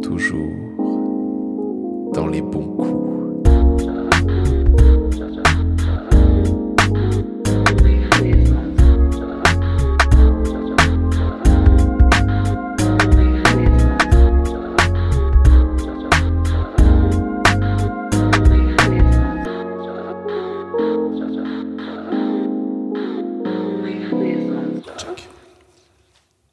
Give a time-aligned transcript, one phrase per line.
[0.00, 0.52] toujours
[2.14, 3.10] dans les bons coups.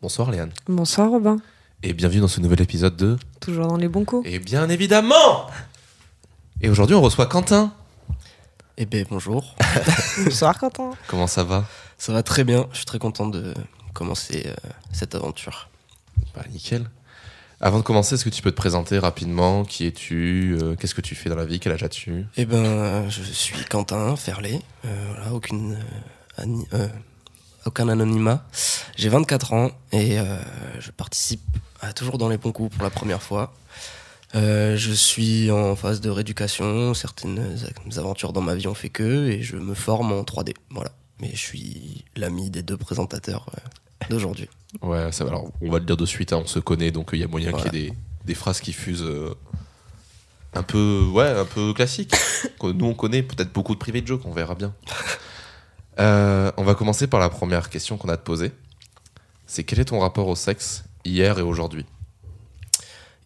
[0.02, 0.52] Bonsoir Léane.
[0.68, 1.38] Bonsoir Robin.
[1.84, 4.28] Et bienvenue dans ce nouvel épisode de Toujours dans les bons coups.
[4.28, 5.48] Et bien évidemment
[6.62, 7.72] Et aujourd'hui on reçoit Quentin.
[8.78, 9.56] Eh ben bonjour,
[10.24, 10.92] Bonsoir Quentin.
[11.08, 11.66] Comment ça va?
[11.98, 13.54] Ça va très bien, je suis très content de
[13.94, 14.54] commencer euh,
[14.92, 15.70] cette aventure.
[16.36, 16.88] Bah nickel.
[17.60, 19.66] Avant de commencer, est-ce que tu peux te présenter rapidement?
[19.66, 20.56] Qui es-tu?
[20.62, 21.60] Euh, Qu'est-ce que tu fais dans la vie?
[21.60, 22.26] Quel âge as-tu?
[22.38, 26.88] Eh ben euh, je suis Quentin Ferlet, euh, voilà, aucune, euh, ani- euh,
[27.66, 28.46] aucun anonymat.
[28.96, 30.38] J'ai 24 ans et euh,
[30.80, 31.42] je participe
[31.82, 33.54] à Toujours dans les bons coups pour la première fois.
[34.36, 37.58] Euh, je suis en phase de rééducation, certaines
[37.96, 40.54] aventures dans ma vie ont fait que, et je me forme en 3D.
[40.70, 40.92] Voilà.
[41.22, 44.50] Mais je suis l'ami des deux présentateurs euh, d'aujourd'hui.
[44.82, 45.30] Ouais, ça va.
[45.32, 47.28] Alors, on va le dire de suite, hein, on se connaît, donc il y a
[47.28, 47.70] moyen Voilà.
[47.70, 49.34] qu'il y ait des, des phrases qui fusent euh,
[50.54, 52.14] un peu, ouais, un peu classiques.
[52.60, 54.74] Que Nous, on connaît peut-être beaucoup de private jokes, on verra bien.
[56.00, 58.52] Euh, on va commencer par la première question qu'on a te poser.
[59.48, 60.84] C'est quel est ton rapport au sexe?
[61.08, 61.86] Hier et aujourd'hui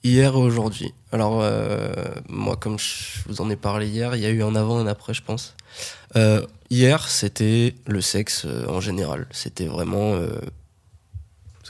[0.04, 0.94] Hier et aujourd'hui.
[1.12, 1.94] Alors, euh,
[2.28, 4.84] moi, comme je vous en ai parlé hier, il y a eu un avant et
[4.84, 5.56] un après, je pense.
[6.16, 9.28] Euh, hier, c'était le sexe euh, en général.
[9.32, 10.16] C'était vraiment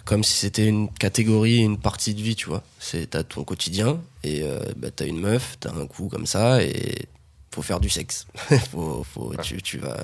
[0.05, 2.63] comme si c'était une catégorie, une partie de vie, tu vois.
[2.79, 4.43] C'est t'as ton quotidien et
[4.77, 7.07] bah, t'as une meuf, t'as un coup comme ça et
[7.53, 8.25] faut faire du sexe.
[8.71, 10.01] faut, faut, tu, tu vas,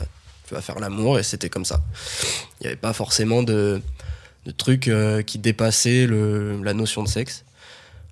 [0.47, 1.81] tu vas faire l'amour et c'était comme ça.
[2.59, 3.81] Il n'y avait pas forcément de,
[4.47, 7.43] de trucs euh, qui dépassaient le, la notion de sexe.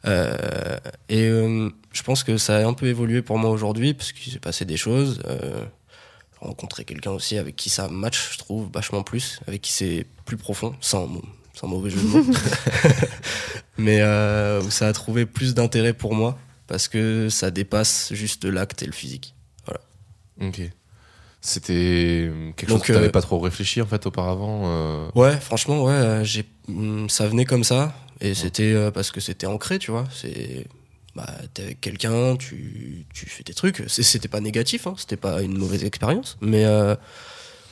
[0.05, 0.77] Euh,
[1.09, 4.31] et euh, je pense que ça a un peu évolué pour moi aujourd'hui parce qu'il
[4.33, 5.21] s'est passé des choses.
[5.25, 5.63] Euh,
[6.33, 10.05] j'ai rencontré quelqu'un aussi avec qui ça match, je trouve, vachement plus, avec qui c'est
[10.25, 11.09] plus profond, sans,
[11.53, 12.25] sans mauvais jeu de mots.
[13.77, 16.37] Mais euh, où ça a trouvé plus d'intérêt pour moi
[16.67, 19.33] parce que ça dépasse juste l'acte et le physique.
[20.41, 20.61] Ok.
[21.45, 25.37] C'était quelque Donc, chose que t'avais euh, pas trop réfléchi en fait auparavant euh, Ouais,
[25.39, 29.45] franchement, ouais, euh, j'ai, hum, ça venait comme ça, et c'était euh, parce que c'était
[29.45, 30.05] ancré, tu vois.
[30.11, 30.65] C'est,
[31.15, 33.83] bah, t'es avec quelqu'un, tu, tu fais tes trucs.
[33.87, 36.95] C'est- C'était pas négatif, hein, c'était pas une mauvaise expérience, mais euh,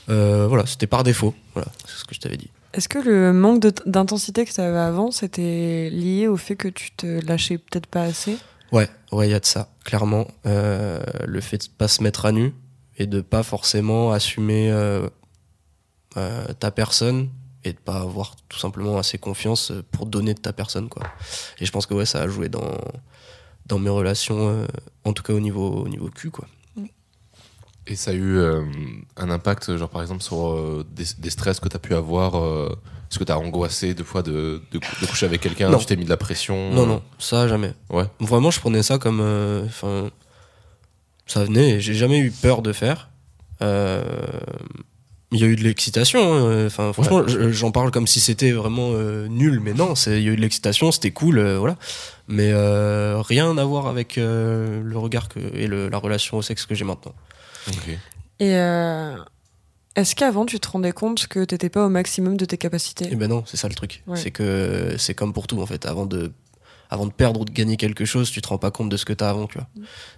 [0.10, 1.34] euh, voilà, c'était par défaut.
[1.56, 2.52] Voilà, c'est ce que je t'avais dit.
[2.74, 6.68] Est-ce que le manque de- d'intensité que tu avais avant, c'était lié au fait que
[6.68, 8.38] tu te lâchais peut-être pas assez?
[8.72, 10.28] Ouais, ouais, il y a de ça, clairement.
[10.46, 12.54] Euh, le fait de pas se mettre à nu
[12.98, 15.08] et de pas forcément assumer euh,
[16.18, 17.30] euh, ta personne
[17.64, 21.04] et de pas avoir tout simplement assez confiance pour donner de ta personne, quoi.
[21.60, 22.78] Et je pense que ouais, ça a joué dans,
[23.66, 24.66] dans mes relations, euh,
[25.06, 26.46] en tout cas au niveau, au niveau cul, quoi.
[27.86, 28.64] Et ça a eu euh,
[29.18, 32.36] un impact, genre par exemple, sur euh, des, des stress que tu as pu avoir
[32.42, 32.70] euh,
[33.12, 35.76] Est-ce que tu as angoissé deux fois de, de, de coucher avec quelqu'un?
[35.78, 36.72] Tu t'es mis de la pression?
[36.72, 37.74] Non, non, ça jamais.
[37.90, 38.06] Ouais.
[38.22, 39.20] Vraiment, je prenais ça comme.
[39.22, 39.68] euh.
[41.26, 43.10] Ça venait j'ai jamais eu peur de faire.
[43.62, 44.04] Euh,
[45.36, 46.20] Il y a eu de l'excitation.
[46.36, 50.22] hein, Enfin, franchement, je- j'en parle comme si c'était vraiment euh, nul, mais non, il
[50.22, 51.76] y a eu de l'excitation, c'était cool, euh, voilà.
[52.28, 56.44] Mais euh, rien à voir avec euh, le regard que, et le- la relation au
[56.44, 57.16] sexe que j'ai maintenant.
[58.40, 59.16] Et euh,
[59.96, 63.12] est-ce qu'avant, tu te rendais compte que t'étais pas au maximum de tes capacités?
[63.12, 64.04] Et ben non, c'est ça le truc.
[64.08, 64.18] Ouais.
[64.18, 65.86] C'est que c'est comme pour tout en fait.
[65.88, 66.32] Avant de,
[66.92, 69.06] avant de perdre ou de gagner quelque chose, tu te rends pas compte de ce
[69.06, 69.68] que tu as avant, tu vois.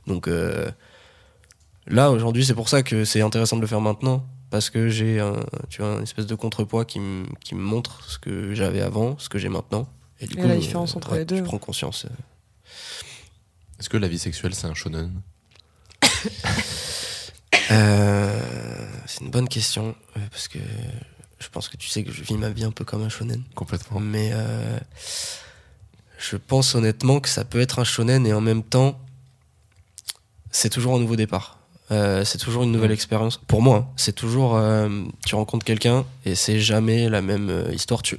[0.08, 0.70] Donc euh,
[1.88, 5.20] là aujourd'hui, c'est pour ça que c'est intéressant de le faire maintenant parce que j'ai
[5.20, 8.82] un, tu vois, une espèce de contrepoids qui me qui me montre ce que j'avais
[8.82, 9.88] avant, ce que j'ai maintenant.
[10.22, 11.38] Et, du Et la différence entre les deux.
[11.38, 12.06] Je prends conscience.
[13.80, 15.12] Est-ce que la vie sexuelle, c'est un shonen
[17.72, 18.40] Euh,
[19.08, 20.60] c'est une bonne question euh, parce que
[21.40, 23.44] je pense que tu sais que je vis ma vie un peu comme un shonen.
[23.56, 24.00] Complètement.
[24.00, 24.78] Mais euh,
[26.18, 29.00] je pense honnêtement que ça peut être un shonen et en même temps,
[30.52, 31.60] c'est toujours un nouveau départ.
[31.92, 32.96] Euh, c'est toujours une nouvelle Ouais.
[32.96, 33.38] expérience.
[33.48, 34.56] Pour moi, hein, c'est toujours.
[34.56, 34.90] euh,
[35.26, 38.02] tu rencontres quelqu'un et c'est jamais la même euh, histoire.
[38.02, 38.18] Tu...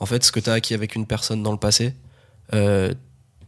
[0.00, 1.94] En fait, ce que tu as acquis avec une personne dans le passé,
[2.54, 2.92] euh,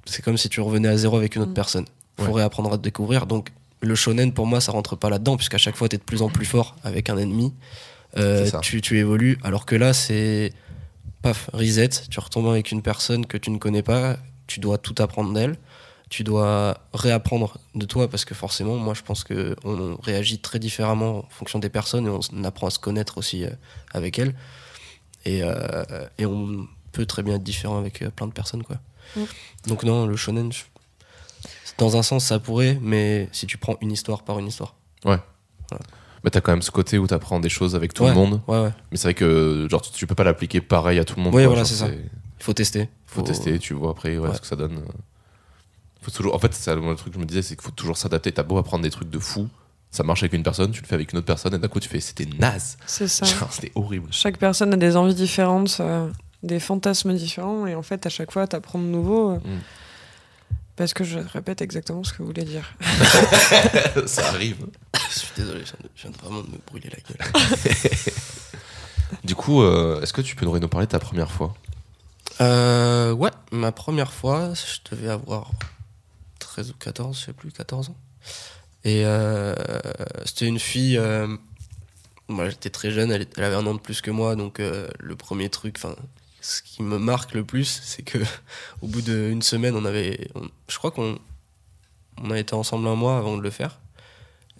[0.06, 1.54] c'est comme si tu revenais à zéro avec une autre Mm.
[1.54, 1.84] personne.
[2.18, 2.28] Il Ouais.
[2.28, 3.26] faut réapprendre à te découvrir.
[3.26, 3.50] Donc,
[3.80, 6.22] le shonen, pour moi, ça rentre pas là-dedans, puisqu'à chaque fois, tu es de plus
[6.22, 7.52] en plus fort avec un ennemi.
[8.16, 9.38] Euh, tu, tu évolues.
[9.42, 10.52] Alors que là, c'est
[11.22, 14.16] paf, reset, tu retombes avec une personne que tu ne connais pas,
[14.46, 15.56] tu dois tout apprendre d'elle,
[16.12, 20.58] tu dois réapprendre de toi parce que forcément, moi je pense que on réagit très
[20.58, 23.50] différemment en fonction des personnes et on apprend à se connaître aussi euh,
[23.94, 24.34] avec elles.
[25.24, 25.84] Et, euh,
[26.18, 28.76] et on, peut très bien être différent avec euh, plein de personnes, quoi.
[29.66, 30.52] Donc non, le shonen,
[31.78, 34.74] dans un sens, ça pourrait, mais si tu prends une histoire par une histoire.
[35.06, 38.10] Mais t'as quand même ce côté où t'apprends des choses avec tout Ouais.
[38.10, 38.42] le monde.
[38.46, 38.72] Ouais, ouais.
[38.90, 41.34] Mais c'est vrai que genre tu, peux pas l'appliquer pareil à tout le monde.
[41.34, 41.88] Oui, voilà, c'est ça.
[41.88, 42.90] Il faut tester.
[43.06, 44.34] Faut tester, tu vois après ouais, Ouais.
[44.34, 44.82] ce que ça donne.
[46.02, 46.34] Faut toujours...
[46.34, 48.32] En fait, c'est le truc que je me disais, c'est qu'il faut toujours s'adapter.
[48.32, 49.48] T'as beau apprendre des trucs de fou,
[49.90, 51.80] ça marche avec une personne, tu le fais avec une autre personne, et d'un coup
[51.80, 52.76] tu fais c'était naze.
[52.86, 53.26] C'est ça.
[53.50, 54.08] C'était horrible.
[54.10, 56.08] Chaque personne a des envies différentes, euh,
[56.42, 59.32] des fantasmes différents, et en fait, à chaque fois, t'apprends de nouveau.
[59.32, 59.60] euh, Mm.
[60.74, 62.74] Parce que je répète exactement ce que vous voulez dire.
[64.06, 64.56] ça arrive.
[65.12, 67.44] je suis désolé, je viens, de, vraiment de me brûler la gueule.
[69.24, 71.52] Du coup, euh, est-ce que tu peux nous nous parler de ta première fois?
[72.40, 75.50] Euh, ouais, ma première fois, je devais avoir
[76.52, 77.96] 13 ou 14, je sais plus, 14 ans.
[78.84, 79.54] Et euh,
[80.26, 80.98] c'était une fille.
[80.98, 81.26] euh,
[82.28, 85.48] j'étais très jeune, elle, avait un an de plus que moi, donc euh, le premier
[85.48, 85.96] truc, enfin,
[86.42, 88.18] ce qui me marque le plus, c'est que
[88.82, 90.28] au bout d'une semaine, on avait.
[90.68, 91.18] je crois qu'on
[92.18, 93.80] on a été ensemble un mois avant de le faire.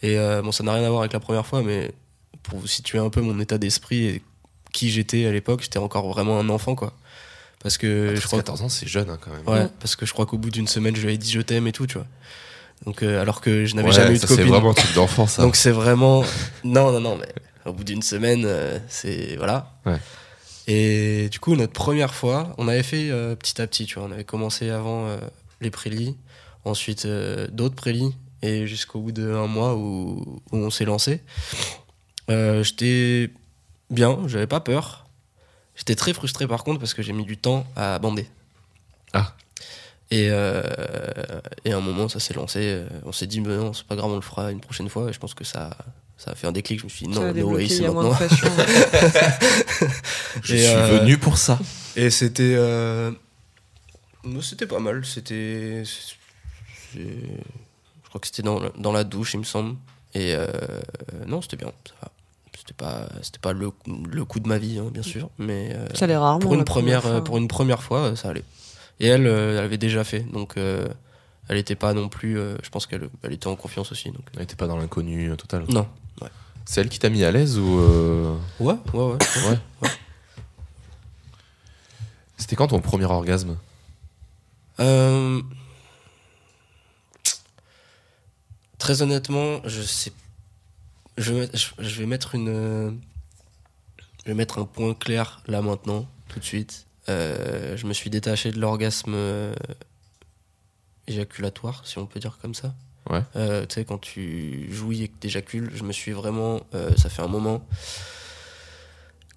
[0.00, 1.92] Et bon, ça n'a rien à voir avec la première fois, mais
[2.42, 4.22] pour vous situer un peu mon état d'esprit et
[4.72, 6.96] qui j'étais à l'époque, j'étais encore vraiment un enfant, quoi.
[7.62, 9.46] Parce que je crois 14 ans, c'est jeune hein, quand même.
[9.46, 9.68] Ouais, Ouais.
[9.80, 11.72] parce que je crois qu'au bout d'une semaine, je lui avais dit je t'aime et
[11.72, 12.06] tout, tu vois.
[12.86, 14.50] Donc, euh, alors que je n'avais Ouais, jamais eu de ça, C'est copine.
[14.52, 15.42] vraiment un truc d'enfant ça.
[15.42, 16.24] Donc, c'est vraiment.
[16.64, 17.28] Non, non, non, mais
[17.64, 19.36] au bout d'une semaine, euh, c'est.
[19.36, 19.72] Voilà.
[19.86, 19.98] Ouais.
[20.66, 24.08] Et du coup, notre première fois, on avait fait euh, petit à petit, tu vois.
[24.08, 25.16] On avait commencé avant euh,
[25.60, 26.16] les prélis,
[26.64, 31.20] ensuite euh, d'autres prélis, et jusqu'au bout d'un mois où, où on s'est lancé.
[32.30, 33.30] Euh, J'étais
[33.90, 35.01] bien, j'avais pas peur.
[35.76, 38.26] J'étais très frustré par contre parce que j'ai mis du temps à bander.
[39.12, 39.34] Ah.
[40.10, 40.62] Et, euh,
[41.64, 42.58] et à un moment, ça s'est lancé.
[42.62, 45.08] euh, On s'est dit, mais non, c'est pas grave, on le fera une prochaine fois.
[45.08, 45.70] Et je pense que ça,
[46.18, 46.80] ça a fait un déclic.
[46.80, 48.10] Je me suis dit, non, a no way, c'est maintenant.
[48.10, 48.48] pression.
[50.42, 51.58] Je Et, suis euh, venu pour ça.
[51.96, 52.54] Et c'était.
[52.56, 53.10] euh,
[54.42, 55.04] C'était pas mal.
[55.06, 55.82] C'était.
[56.94, 57.00] Je
[58.08, 59.76] crois que c'était dans, la- dans la douche, il me semble.
[60.14, 60.46] Et euh,
[61.26, 61.72] non, c'était bien.
[61.86, 62.10] Ça va.
[62.56, 63.70] C'était pas, c'était pas le,
[64.10, 65.30] le coup de ma vie, hein, bien sûr.
[65.38, 66.38] Mais euh, Ça allait rarement.
[66.40, 67.24] pour, une première, fois.
[67.24, 68.44] pour une première fois, euh, ça allait.
[69.00, 70.20] Et elle, euh, elle avait déjà fait.
[70.20, 70.86] Donc, euh,
[71.48, 72.38] elle était pas non plus.
[72.38, 74.10] euh, je pense qu'elle elle était en confiance aussi.
[74.10, 74.22] Donc.
[74.36, 75.64] Elle était pas dans l'inconnu euh, total.
[75.68, 75.88] Non.
[76.64, 79.18] C'est elle qui t'a mis à l'aise ou euh, Ouais, ouais, ouais.
[79.80, 79.88] Ouais.
[82.36, 83.56] C'était quand ton premier orgasme?
[84.78, 85.40] Euh,
[88.78, 90.12] Très honnêtement, je sais.
[91.18, 93.00] Je vais, mettre, je- je vais mettre une.
[94.24, 96.86] Je vais mettre un point clair là maintenant, tout de suite.
[97.08, 99.54] Euh, je me suis détaché de l'orgasme euh,
[101.06, 102.74] éjaculatoire, si on peut dire comme ça.
[103.10, 103.20] Ouais.
[103.36, 106.60] Euh, tu sais, quand tu jouis et que t'éjacules, je me suis vraiment.
[106.74, 107.66] euh, ça fait un moment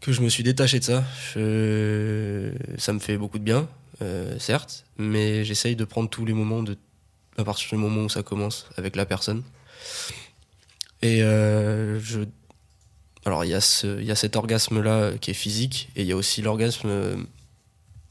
[0.01, 1.03] que je me suis détaché de ça.
[1.33, 3.67] Je- Ça me fait beaucoup de bien,
[4.03, 6.77] euh, certes, mais j'essaye de prendre tous les moments de...
[7.37, 9.41] à partir du moment où ça commence avec la personne.
[11.05, 12.21] Et euh, je.
[13.25, 16.15] Alors, il y, a y a cet orgasme-là qui est physique, et il y a
[16.15, 17.15] aussi l'orgasme, euh,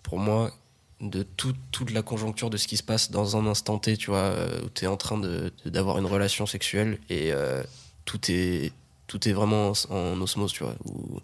[0.05, 0.53] pour moi,
[1.01, 4.11] de tout- toute la conjoncture de ce qui se passe dans un instant T, tu
[4.11, 7.63] vois, euh, où tu es en train de- de- d'avoir une relation sexuelle et euh,
[8.05, 8.73] tout, est,
[9.09, 11.19] tout est vraiment en, en osmose, tu vois, où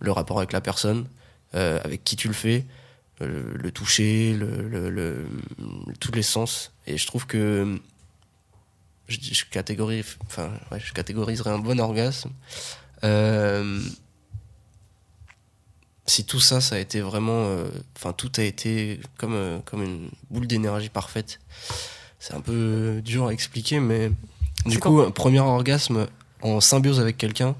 [0.00, 1.06] le rapport avec la personne,
[1.54, 2.66] euh, avec qui tu le fais,
[3.22, 5.26] euh, le toucher, le- le-
[6.00, 6.72] tous les sens.
[6.86, 7.78] Et je trouve que
[9.08, 12.30] je, je catégorise, enfin, ouais, je catégoriserais un bon orgasme.
[13.04, 13.80] Euh,
[16.06, 17.44] si tout ça, ça a été vraiment.
[17.46, 21.40] euh, Enfin, tout a été comme, euh, comme une boule d'énergie parfaite.
[22.18, 24.10] C'est un peu dur à expliquer, mais
[24.66, 26.06] du coup, un premier orgasme
[26.42, 27.54] en symbiose avec quelqu'un.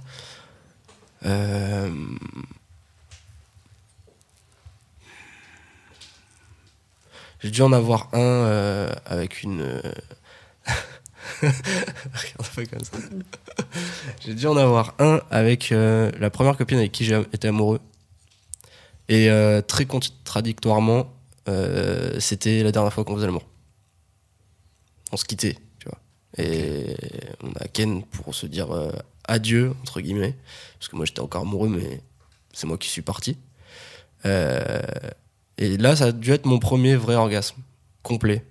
[7.40, 9.80] J'ai dû en avoir un avec une.
[11.42, 12.96] Regarde pas comme ça.
[14.24, 17.80] J'ai dû en avoir un avec euh, la première copine avec qui j'ai été amoureux.
[19.08, 21.12] Et euh, très contradictoirement,
[21.48, 23.46] euh, c'était la dernière fois qu'on faisait l'amour.
[25.12, 25.98] On se quittait, tu vois.
[26.36, 26.94] Et
[27.42, 28.68] on a Ken pour se dire
[29.26, 30.36] adieu, entre guillemets.
[30.78, 32.00] Parce que moi j'étais encore amoureux, mais
[32.52, 33.36] c'est moi qui suis parti.
[35.58, 37.56] Et là, ça a dû être mon premier vrai orgasme,
[38.02, 38.44] complet.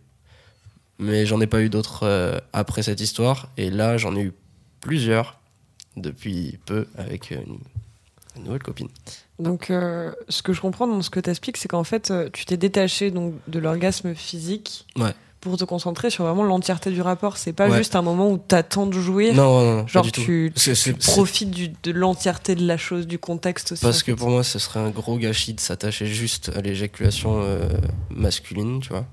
[0.99, 3.49] Mais j'en ai pas eu d'autres euh, après cette histoire.
[3.57, 4.33] Et là, j'en ai eu
[4.81, 5.39] plusieurs
[5.95, 7.59] depuis peu avec une,
[8.35, 8.87] une nouvelle copine.
[9.39, 12.29] Donc, euh, ce que je comprends dans ce que tu expliques, c'est qu'en fait, euh,
[12.33, 15.13] tu t'es détaché donc, de l'orgasme physique Ouais.
[15.41, 17.37] pour te concentrer sur vraiment l'entièreté du rapport.
[17.37, 17.77] C'est pas Ouais.
[17.77, 19.35] juste un moment où t'attends de jouir.
[19.35, 20.21] Non, non, non, pas Genre, tout.
[20.21, 23.83] tu, tu profites du- de l'entièreté de la chose, du contexte aussi.
[23.83, 27.39] Parce en que pour moi, ce serait un gros gâchis de s'attacher juste à l'éjaculation
[27.43, 27.69] euh,
[28.09, 29.05] masculine, tu vois.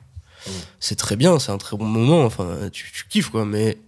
[0.46, 0.50] Mm.
[0.80, 3.78] C'est très bien, c'est un très bon moment, enfin, tu, tu kiffes quoi, mais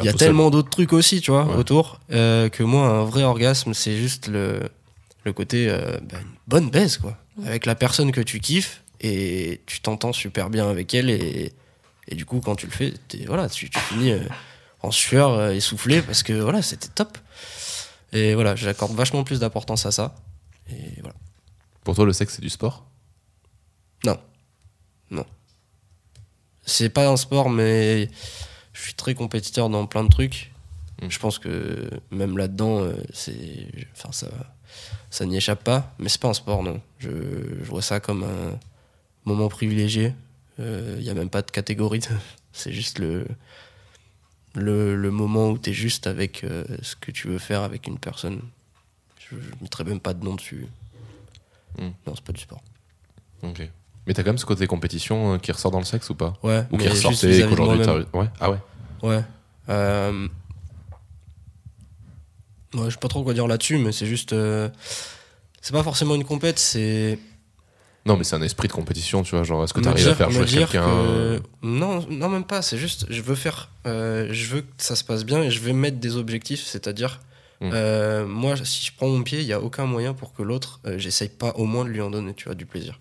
[0.00, 1.54] il y a tellement d'autres trucs aussi, tu vois, Ouais.
[1.56, 4.60] autour, euh, que moi, un vrai orgasme, c'est juste le,
[5.24, 7.16] le côté, euh, bah, une bonne baisse, quoi.
[7.46, 11.52] Avec la personne que tu kiffes, et tu t'entends super bien avec elle, et,
[12.08, 12.94] et du coup, quand tu le fais,
[13.26, 14.20] voilà, tu, tu finis euh,
[14.82, 17.16] en sueur, euh, essoufflé, parce que voilà, c'était top.
[18.12, 20.16] Et voilà, j'accorde vachement plus d'importance à ça.
[20.70, 21.14] Et voilà.
[21.84, 22.84] Pour toi, le sexe, c'est du sport?
[26.70, 28.08] C'est pas un sport, mais
[28.72, 30.52] je suis très compétiteur dans plein de trucs.
[31.02, 31.10] Mm.
[31.10, 34.28] Je pense que même là-dedans, euh, c'est, enfin ça,
[35.10, 35.92] ça n'y échappe pas.
[35.98, 36.80] Mais c'est pas un sport, non.
[36.98, 38.58] Je, je vois ça comme un
[39.24, 40.14] moment privilégié.
[40.58, 42.02] Il y a même pas de catégorie.
[42.52, 43.26] c'est juste le,
[44.54, 47.86] le, le moment où tu es juste avec euh, ce que tu veux faire avec
[47.86, 48.42] une personne.
[49.18, 50.66] Je, je mettrais même pas de nom dessus.
[51.78, 51.88] Mm.
[52.06, 52.62] Non, c'est pas du sport.
[53.42, 53.68] Ok.
[54.10, 56.32] Mais t'as quand même ce côté compétition euh, qui ressort dans le sexe ou pas
[56.42, 57.86] Ouais, Ou qui ressortait et qu'aujourd'hui.
[58.12, 58.56] Ouais, ah ouais.
[59.04, 59.22] Ouais.
[59.68, 60.26] Euh...
[62.74, 64.32] Ouais, je sais pas trop quoi dire là-dessus, mais c'est juste.
[64.32, 64.68] euh,
[65.60, 67.20] C'est pas forcément une compète, c'est.
[68.04, 69.44] Non, mais c'est un esprit de compétition, tu vois.
[69.44, 72.62] Genre, est-ce que t'arrives à faire jouer quelqu'un que- euh, Non, non, même pas.
[72.62, 73.70] C'est juste, je veux faire.
[73.86, 77.20] euh, je veux que ça se passe bien et je vais mettre des objectifs, c'est-à-dire.
[77.60, 77.70] Mm.
[77.74, 80.80] euh, moi, si je prends mon pied, il y a aucun moyen pour que l'autre,
[80.96, 82.98] j'essaye pas au moins de lui en donner, tu vois, du plaisir.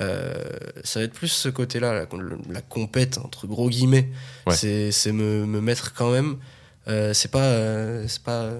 [0.00, 0.34] Euh,
[0.82, 2.06] ça va être plus ce côté-là, la,
[2.50, 4.08] la compète, entre gros guillemets.
[4.46, 4.54] Ouais.
[4.54, 6.36] C'est me, me mettre quand même.
[6.88, 7.42] euh, c'est pas.
[7.44, 8.50] euh, c'est pas.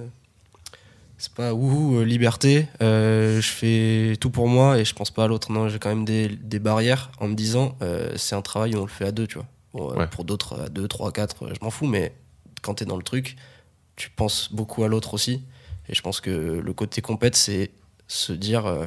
[1.23, 5.29] C'est pas euh, liberté, euh, je fais tout pour moi et je pense pas à
[5.29, 5.53] l'autre.
[5.53, 8.79] Non, j'ai quand même des, des barrières en me disant euh, c'est un travail où
[8.79, 9.47] on le fait à deux, tu vois.
[9.75, 10.07] Bon, Ouais.
[10.07, 12.15] Pour d'autres, à deux, trois, quatre, je m'en fous, mais
[12.63, 13.37] quand t'es dans le truc,
[13.97, 15.43] tu penses beaucoup à l'autre aussi.
[15.91, 17.71] Et je pense que le côté compète, c'est
[18.09, 18.87] se dire euh,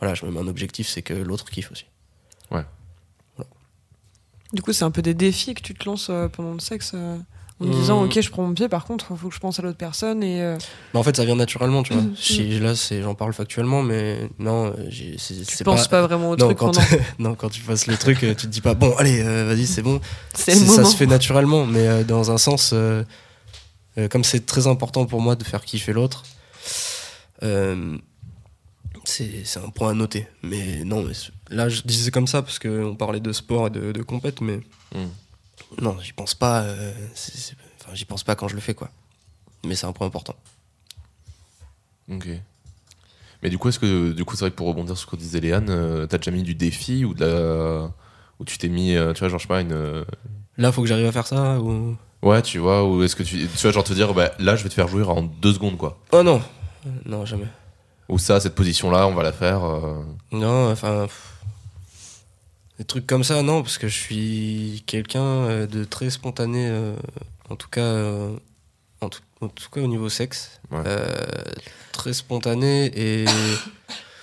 [0.00, 1.86] voilà, je me mets un objectif, c'est que l'autre kiffe aussi.
[4.52, 6.92] Du coup, c'est un peu des défis que tu te lances euh, pendant le sexe
[6.94, 7.18] euh,
[7.58, 7.72] en te Mmh.
[7.72, 9.76] disant Ok, je prends mon pied, par contre, il faut que je pense à l'autre
[9.76, 10.22] personne.
[10.22, 10.56] Et, euh,
[10.94, 12.02] Mais en fait, ça vient naturellement, tu vois.
[12.02, 12.14] Mhm.
[12.16, 14.88] Si, là, c'est, j'en parle factuellement, mais non, euh,
[15.18, 16.86] c'est, tu c'est penses pas, vraiment au non, truc quand, pendant.
[17.18, 19.82] non, quand tu passes le truc, tu te dis pas bon, allez, euh, vas-y, c'est
[19.82, 20.00] bon.
[20.34, 22.72] C'est ça se fait naturellement, mais euh, dans un sens,
[24.10, 26.24] comme c'est très important pour moi de faire kiffer l'autre,
[27.42, 27.96] euh,
[29.08, 30.26] c'est, un point à noter.
[30.42, 31.12] Mais non, mais
[31.50, 34.60] là, je disais comme ça parce qu'on parlait de sport et de, de compète, mais
[34.94, 35.08] Hmm.
[35.82, 36.62] non, j'y pense pas.
[36.62, 36.92] euh,
[37.80, 38.88] enfin, j'y pense pas quand je le fais, quoi.
[39.64, 40.36] Mais c'est un point important.
[42.10, 42.28] Ok.
[43.42, 45.20] Mais du coup, est-ce que du coup, c'est vrai que pour rebondir sur ce que
[45.20, 47.90] disait Léane, euh, t'as déjà mis du défi ou de la...
[48.38, 50.04] où tu t'es mis, euh, tu vois, genre je sais pas une.
[50.56, 51.96] Là, faut que j'arrive à faire ça ou?
[52.22, 54.62] Ouais, tu vois, ou est-ce que tu, tu vois, genre te dire, bah, là, je
[54.62, 55.98] vais te faire jouer en deux secondes, quoi.
[56.12, 56.40] Oh non,
[57.04, 57.46] non, jamais.
[58.08, 59.64] Ou ça, cette position-là, on va la faire.
[59.64, 61.06] euh, Non, enfin.
[62.78, 66.94] Des trucs comme ça, non, parce que je suis quelqu'un euh, de très spontané, euh,
[67.48, 68.36] en tout cas, euh,
[69.00, 70.60] en, tout, en tout cas au niveau sexe.
[70.70, 70.82] Ouais.
[71.92, 73.26] Très spontané et, et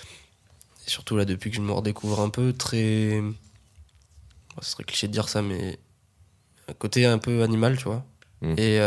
[0.86, 3.20] surtout là, depuis que je me redécouvre un peu, très.
[3.20, 3.34] bon,
[4.62, 5.78] Ce serait cliché de dire ça, mais
[6.68, 8.04] un côté un peu animal, tu vois.
[8.40, 8.54] Mm.
[8.56, 8.80] Et.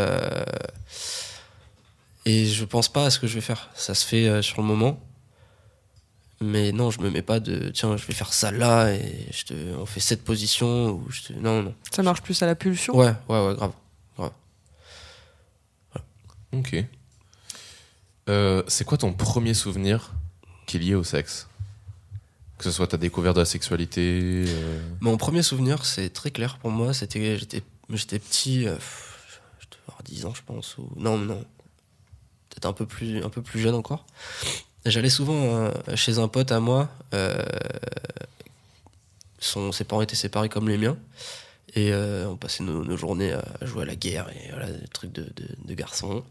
[2.28, 3.70] Et je pense pas à ce que je vais faire.
[3.74, 5.00] Ça se fait euh, sur le moment.
[6.40, 9.44] Mais non, je me mets pas de tiens, je vais faire ça là et je
[9.44, 11.74] te, on fait cette position ou je te, non non.
[11.90, 12.94] Ça marche plus à la pulsion?
[12.96, 13.72] Ouais, ouais, ouais, grave.
[16.52, 16.76] Ok.
[18.28, 20.12] Euh, c'est quoi ton premier souvenir
[20.66, 21.46] qui est lié au sexe?
[22.56, 24.44] Que ce soit ta découverte de la sexualité.
[24.48, 26.94] euh, Mon premier souvenir, c'est très clair pour moi.
[26.94, 28.76] C'était j'étais j'étais petit, euh,
[29.60, 30.78] je devais avoir 10 ans, je pense.
[30.78, 30.88] Ou...
[30.96, 31.44] Non, non.
[32.64, 34.04] Un peu plus un peu plus jeune encore.
[34.84, 36.88] J'allais souvent euh, chez un pote à moi.
[37.14, 37.42] euh,
[39.40, 40.96] son, ses parents étaient séparés comme les miens.
[41.74, 44.88] Et euh, on passait nos, nos journées à jouer à la guerre et voilà, des
[44.88, 45.26] trucs de,
[45.64, 46.24] de, garçons.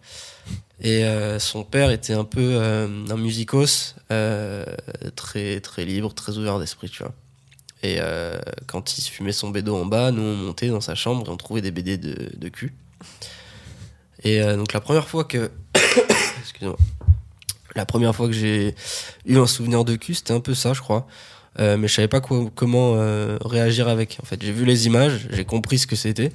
[0.81, 1.05] Et
[1.39, 3.96] son père était un peu un musicos,
[5.15, 7.13] très, très libre, très ouvert d'esprit, tu vois.
[7.84, 8.00] Et
[8.65, 11.38] quand il fumait son bédo en bas, nous on montait dans sa chambre et on
[11.38, 12.74] trouvait des BD de, de cul.
[14.24, 15.51] Et donc la première fois que.
[16.58, 16.78] Excusez-moi.
[17.76, 18.74] La première fois que j'ai
[19.26, 21.06] eu un souvenir de cul, c'était un peu ça, je crois.
[21.60, 24.18] Euh, mais je savais pas quoi- comment euh, réagir avec.
[24.22, 26.32] En fait, j'ai vu les images, j'ai compris ce que c'était.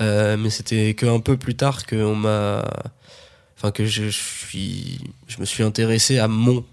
[0.00, 2.64] Euh, mais c'était que un peu plus tard que on m'a.
[3.58, 4.98] Enfin, que je, suis.
[5.26, 6.64] Je me suis intéressé à mon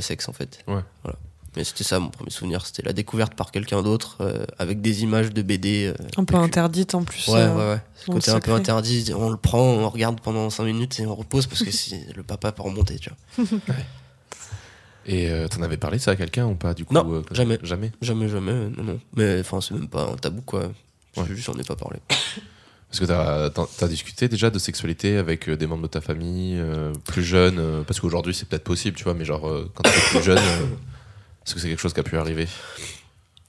[0.00, 0.62] sexe, en fait.
[0.66, 0.80] Ouais.
[1.02, 1.18] Voilà.
[1.56, 5.02] Mais c'était ça mon premier souvenir, c'était la découverte par quelqu'un d'autre euh, avec des
[5.02, 5.86] images de BD.
[5.86, 7.28] euh, Un peu interdite en plus.
[7.28, 7.80] Ouais, euh, ouais, ouais.
[7.94, 11.14] Ce côté un peu interdit, on le prend, on regarde pendant 5 minutes et on
[11.14, 13.56] repose parce que si le papa peut remonter, tu vois.
[15.06, 17.58] Et euh, t'en avais parlé ça à quelqu'un ou pas du coup Non, euh, jamais.
[17.62, 17.92] Jamais.
[18.02, 19.00] Jamais, jamais, non, non.
[19.14, 20.64] Mais enfin, c'est même pas un tabou, quoi.
[21.16, 21.24] Ouais.
[21.28, 21.98] juste, j'en ai pas parlé.
[22.90, 23.06] Parce que
[23.78, 27.82] t'as discuté déjà de sexualité avec des membres de ta famille euh, plus jeunes euh,
[27.82, 30.66] Parce qu'aujourd'hui c'est peut-être possible, tu vois, mais genre euh, quand t'étais plus jeune, euh,
[31.46, 32.48] est-ce que c'est quelque chose qui a pu arriver?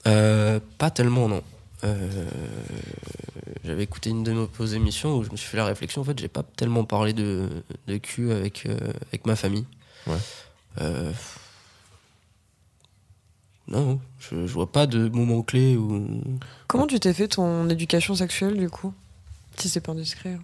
[0.06, 1.42] Euh, pas tellement, non.
[1.84, 2.28] Euh,
[3.64, 6.00] J'avais écouté une de vos émissions où je me suis fait la réflexion.
[6.00, 7.48] En fait, j'ai pas tellement parlé de,
[7.86, 8.76] de cul avec, euh,
[9.08, 9.66] avec ma famille.
[10.06, 10.16] Ouais.
[10.80, 11.12] Euh,
[13.66, 16.20] non, je, je vois pas de moment clé où.
[16.68, 18.94] Comment tu t'es fait ton éducation sexuelle du coup?
[19.56, 20.34] Si c'est pas indiscret.
[20.34, 20.42] hein.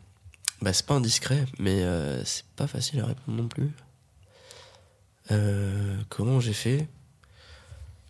[0.61, 3.71] Bah, c'est pas indiscret, mais euh, c'est pas facile à répondre non plus.
[5.31, 6.87] Euh, comment j'ai fait?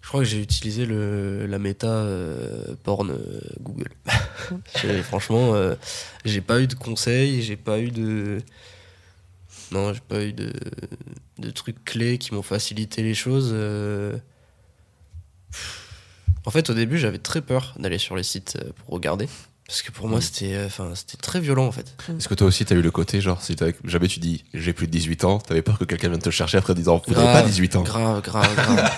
[0.04, 3.88] Je crois que j'ai utilisé le, la méta euh, porn euh, Google.
[5.02, 5.76] Franchement, euh,
[6.26, 8.42] j'ai pas eu de conseils, j'ai pas eu de.
[9.73, 10.52] Non, j'ai pas eu de,
[11.38, 13.54] de trucs clés qui m'ont facilité les choses.
[16.44, 19.26] En fait, au début, j'avais très peur d'aller sur les sites pour regarder.
[19.66, 20.23] Parce que pour moi, Mm.
[20.23, 21.87] c'était euh, enfin, c'était très violent en fait.
[22.18, 24.75] Est-ce que toi aussi t'as eu le côté, genre, si t'avais- jamais tu dis j'ai
[24.75, 27.14] plus de 18 ans, t'avais peur que quelqu'un vienne te chercher après en disant vous
[27.14, 28.90] n'avez pas 18 ans Grave, grave, grave.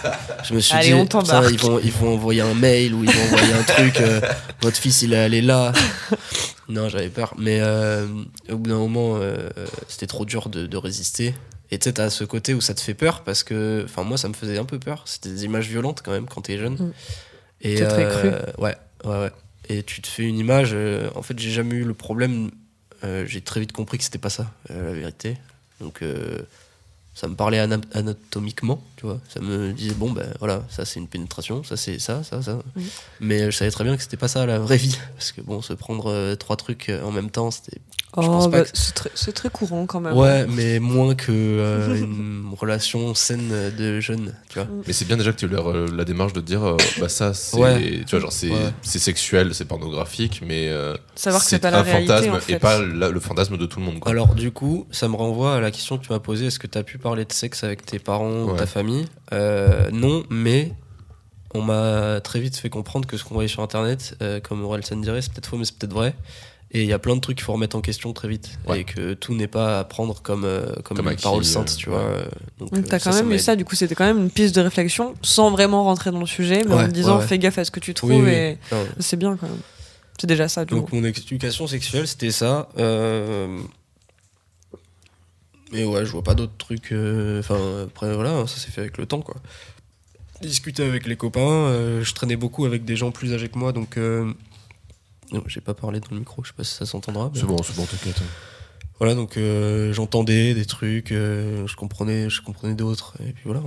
[0.45, 1.53] Je me suis Allez, dit, on putain, t'embarque.
[1.53, 4.01] ils vont, ils vont envoyer un mail ou ils vont envoyer un truc.
[4.01, 4.21] euh,
[4.61, 5.73] votre fils, il est allé là.
[6.69, 7.35] Non, j'avais peur.
[7.39, 8.07] Mais euh,
[8.51, 9.49] au bout d'un moment, euh,
[9.89, 11.33] c'était trop dur de, de résister.
[11.71, 14.19] Et tu sais, t'as ce côté où ça te fait peur parce que, enfin, moi,
[14.19, 15.03] ça me faisait un peu peur.
[15.07, 16.75] C'était des images violentes quand même quand t'es jeune.
[16.75, 16.93] Mm.
[17.63, 19.31] Et C'est très euh, ouais, ouais, ouais.
[19.69, 20.71] Et tu te fais une image.
[20.73, 22.51] euh, en fait, j'ai jamais eu le problème.
[23.05, 25.37] euh, j'ai très vite compris que c'était pas ça, euh, la vérité.
[25.81, 26.03] Donc,
[27.15, 29.21] ça me parlait ana- anatomiquement, tu vois.
[29.33, 32.59] Ça me disait, bon, ben voilà, ça c'est une pénétration, ça c'est ça, ça, ça.
[33.21, 34.97] Mais je savais très bien que c'était pas ça la vraie vie.
[35.15, 37.79] Parce que bon, se prendre euh, trois trucs euh, en même temps, c'était.
[38.19, 40.17] Je Oh, pense pas bah, que- c'est très, c'est très courant quand même.
[40.17, 44.67] Ouais, mais moins que euh, une relation saine de jeunes, tu vois.
[44.87, 46.77] Mais c'est bien déjà que tu aies leur, euh, la démarche de te dire euh,
[46.99, 48.01] bah ça c'est Ouais.
[48.07, 48.73] tu vois genre c'est Ouais.
[48.81, 52.07] c'est sexuel c'est pornographique mais euh, Savoir que c'est pas la un réalité.
[52.15, 52.52] fantasme en fait.
[52.54, 54.13] et pas la- le fantasme de tout le monde quoi.
[54.13, 56.67] Alors, du coup, ça me renvoie à la question que tu m'as posée est-ce que
[56.69, 58.96] tu as pu parler de sexe avec tes parents ou ta famille
[59.32, 60.73] Euh, Non, mais
[61.54, 64.97] on m'a très vite fait comprendre que ce qu'on voyait sur internet, euh, comme Orelsan
[64.97, 66.15] dirait, c'est peut-être faux, mais c'est peut-être vrai.
[66.73, 68.50] Et il y a plein de trucs qu'il faut remettre en question très vite.
[68.67, 68.80] Ouais.
[68.80, 71.75] Et que tout n'est pas à prendre comme, euh, comme, Comme une parole euh, sainte,
[71.76, 72.04] tu vois.
[72.59, 74.30] Donc, Donc t'as ça, quand ça même eu ça, du coup c'était quand même une
[74.30, 77.26] piste de réflexion sans vraiment rentrer dans le sujet, mais en te disant ouais, ouais.
[77.28, 78.30] fais gaffe à ce que tu trouves Oui, oui.
[78.32, 79.61] et Non, c'est bien quand même.
[80.21, 80.97] C'est déjà ça du Donc coup.
[80.97, 82.69] mon éducation sexuelle, c'était ça.
[85.73, 86.93] Mais ouais, je vois pas d'autres trucs.
[86.93, 89.37] euh, Enfin, après, voilà, ça s'est fait avec le temps, quoi.
[90.43, 91.41] Discuter avec les copains.
[91.41, 93.97] euh, je traînais beaucoup avec des gens plus âgés que moi, donc...
[93.97, 94.33] euh,
[95.33, 97.31] non, J'ai pas parlé dans le micro, je sais pas si ça s'entendra.
[97.35, 98.21] mais- C'est bon c'est bon t'inquiète.
[99.00, 103.61] Voilà, donc euh, j'entendais des trucs, euh, je comprenais, je comprenais d'autres, et puis voilà.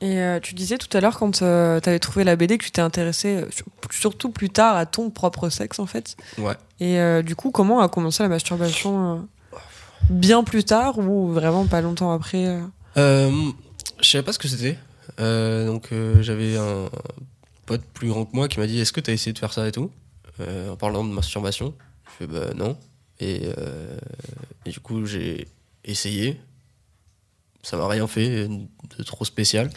[0.00, 2.72] Et euh, tu disais tout à l'heure quand tu avais trouvé la BD que tu
[2.72, 6.16] t'es intéressé sur- surtout plus tard à ton propre sexe en fait.
[6.38, 6.54] Ouais.
[6.80, 9.20] Et euh, du coup comment a commencé la masturbation euh,
[10.10, 12.60] Bien plus tard ou vraiment pas longtemps après euh
[12.96, 13.30] Euh,
[14.00, 14.78] je savais pas ce que c'était.
[15.20, 16.88] Euh, donc euh, j'avais un
[17.66, 19.66] pote plus grand que moi qui m'a dit Est-ce que t'as essayé de faire ça
[19.66, 19.90] et tout?
[20.40, 21.74] En parlant de masturbation.
[22.06, 22.76] Je fais Bah non.
[23.20, 23.42] Et,
[24.66, 25.46] du coup j'ai
[25.84, 26.40] essayé.
[27.62, 29.70] Ça m'a rien fait de trop spécial.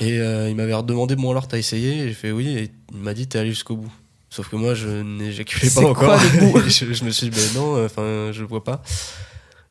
[0.00, 1.98] Et il m'avait redemandé Bon alors t'as essayé?
[1.98, 2.48] Et j'ai fait oui.
[2.56, 3.92] Et il m'a dit T'es allé jusqu'au bout.
[4.34, 6.18] Sauf que moi je n'éjaculais pas encore.
[6.52, 8.82] quoi je, je me suis dit Ben non, enfin je vois pas.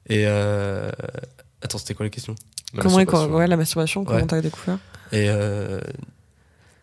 [0.07, 0.89] Et euh,
[1.61, 2.33] attends, c'était quoi la question?
[2.73, 3.35] La Comment est masturbation.
[3.35, 4.25] ouais, la masturbation Comment Ouais.
[4.25, 4.77] t'as découvert?
[5.11, 5.81] Et, euh,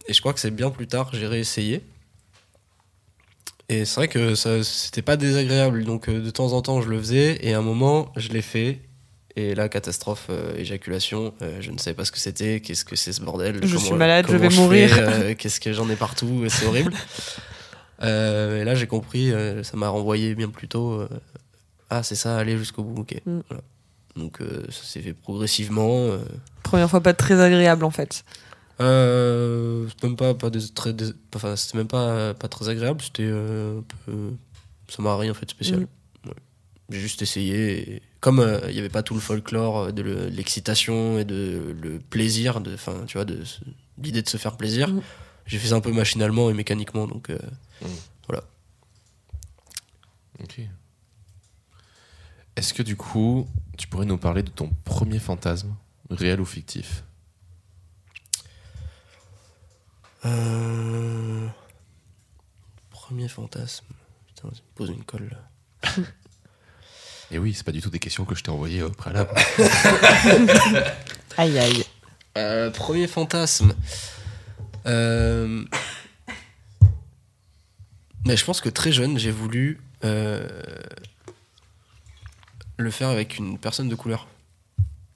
[0.06, 1.82] et je crois que c'est bien plus tard, j'ai réessayé.
[3.70, 5.84] Et c'est vrai que ça, c'était pas désagréable.
[5.84, 7.38] Donc euh, de temps en temps, je le faisais.
[7.40, 8.80] Et à un moment, je l'ai fait.
[9.36, 11.32] Et là, catastrophe, euh, éjaculation.
[11.40, 12.60] euh, je ne savais pas ce que c'était.
[12.60, 13.56] Qu'est-ce que c'est ce bordel?
[13.62, 14.90] Je Comment- suis malade, je vais mourir.
[14.98, 16.44] euh, Qu'est-ce que j'en ai partout?
[16.48, 16.92] C'est horrible.
[18.02, 19.32] Euh, et là, j'ai compris.
[19.32, 20.92] euh, ça m'a renvoyé bien plus tôt.
[21.00, 21.08] euh,
[21.90, 23.02] ah, c'est ça, aller jusqu'au bout.
[23.02, 23.20] Ok.
[23.26, 23.40] Mm.
[23.48, 23.62] Voilà.
[24.16, 26.06] Donc euh, ça s'est fait progressivement.
[26.06, 26.18] euh,
[26.62, 28.24] Première fois pas très agréable en fait.
[28.80, 33.00] euh, c'est même pas, pas des- très, des- enfin, c'était même pas, pas très agréable,
[33.02, 34.32] c'était un peu.
[34.88, 35.80] Ça m'a rien fait de spécial.
[36.26, 36.32] Ouais.
[36.90, 37.94] J'ai juste essayé.
[37.96, 41.98] et comme il n'y avait pas tout le folklore de le- l'excitation et de le
[41.98, 43.38] plaisir, de, enfin, tu vois, de
[44.02, 45.02] l'idée de se faire plaisir, Mhm.
[45.46, 47.06] j'ai fait ça un peu machinalement et mécaniquement.
[47.06, 47.30] Donc,
[47.82, 48.40] euh,
[50.42, 50.60] Ok.
[52.56, 55.74] Est-ce que du coup tu pourrais nous parler de ton premier fantasme
[56.10, 57.04] réel ou fictif?
[60.24, 61.46] Euh,
[62.90, 63.86] Premier fantasme.
[64.28, 65.92] Putain, ça me pose une colle là.
[67.32, 69.30] Et oui, c'est pas du tout des questions que je t'ai envoyées au préalable.
[71.36, 71.84] Aïe aïe.
[72.36, 73.72] Euh, premier fantasme.
[74.86, 75.64] Euh,
[78.26, 80.46] Mais je pense que très jeune, j'ai voulu euh,
[82.76, 84.28] le faire avec une personne de couleur.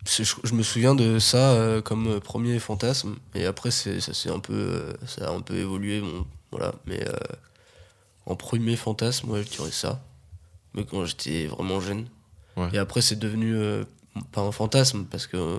[0.07, 3.91] Je, je me souviens de ça euh, comme premier fantasme, et après ça
[4.31, 6.75] un peu, euh, ça a un peu évolué, bon, voilà.
[6.87, 7.07] Mais
[8.27, 10.03] en premier fantasme, ouais, je dirais ça.
[10.75, 12.07] Mais quand j'étais vraiment jeune.
[12.57, 12.69] Ouais.
[12.73, 13.57] Et après c'est devenu
[14.33, 15.59] pas un fantasme parce que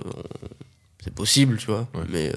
[1.02, 1.88] c'est possible, tu vois.
[1.94, 2.04] Ouais.
[2.08, 2.32] Mais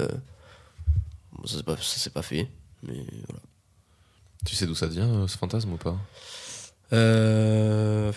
[1.46, 1.76] ça s'est pas,
[2.14, 2.48] pas fait.
[2.84, 3.42] Mais voilà.
[4.46, 5.98] Tu sais d'où ça vient, euh, ce fantasme ou pas
[6.94, 8.12] Euh...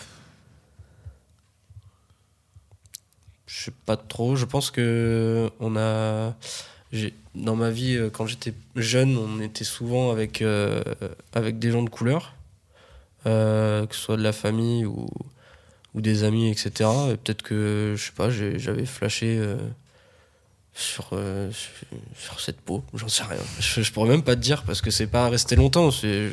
[3.45, 4.35] Je sais pas trop.
[4.35, 6.35] Je pense que on a.
[7.35, 10.43] Dans ma vie, euh, quand j'étais jeune, on était souvent avec,
[11.33, 12.35] avec des gens de couleur,
[13.25, 15.07] que ce soit de la famille ou,
[15.93, 16.89] ou des amis, etc.
[17.11, 19.39] Et peut-être que, je sais pas, j'avais flashé
[20.73, 21.51] sur, euh,
[22.17, 23.37] sur, cette peau, j'en sais rien.
[23.59, 25.91] Je, pourrais même pas te dire parce que c'est pas resté longtemps.
[25.91, 26.31] C'est,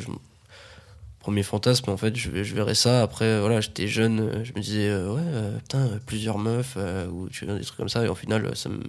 [1.19, 4.89] premier fantasme en fait je, je verrais ça après voilà j'étais jeune je me disais
[4.89, 6.75] euh, ouais euh, putain plusieurs meufs
[7.11, 8.81] ou tu vois des trucs comme ça et au final ça me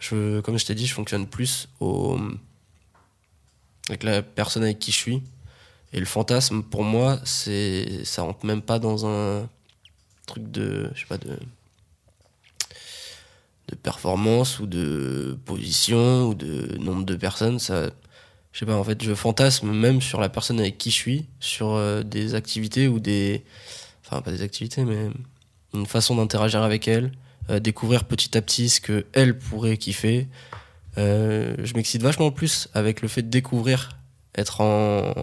[0.00, 2.18] je comme je t'ai dit je fonctionne plus au
[3.90, 5.22] avec la personne avec qui je suis
[5.92, 9.46] et le fantasme pour moi c'est ça rentre même pas dans un
[10.26, 11.38] truc de je sais pas de
[13.76, 17.90] de performance ou de position ou de nombre de personnes ça
[18.52, 21.26] je sais pas, en fait, je fantasme même sur la personne avec qui je suis,
[21.40, 23.44] sur euh, des activités ou des.
[24.04, 25.08] Enfin, pas des activités, mais
[25.72, 27.12] une façon d'interagir avec elle,
[27.48, 30.28] euh, découvrir petit à petit ce que elle pourrait kiffer.
[30.98, 33.98] Euh, je m'excite vachement plus avec le fait de découvrir,
[34.34, 35.14] être en.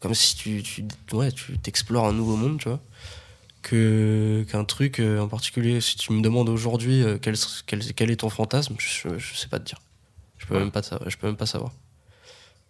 [0.00, 2.80] Comme si tu, tu, ouais, tu t'explores un nouveau monde, tu vois.
[3.68, 5.80] Que, qu'un truc euh, en particulier.
[5.80, 7.34] Si tu me demandes aujourd'hui euh, quel,
[7.66, 9.80] quel, quel est ton fantasme, je, je sais pas te dire.
[10.36, 10.60] Je peux, Ouais.
[10.60, 11.72] même pas, je peux même pas savoir.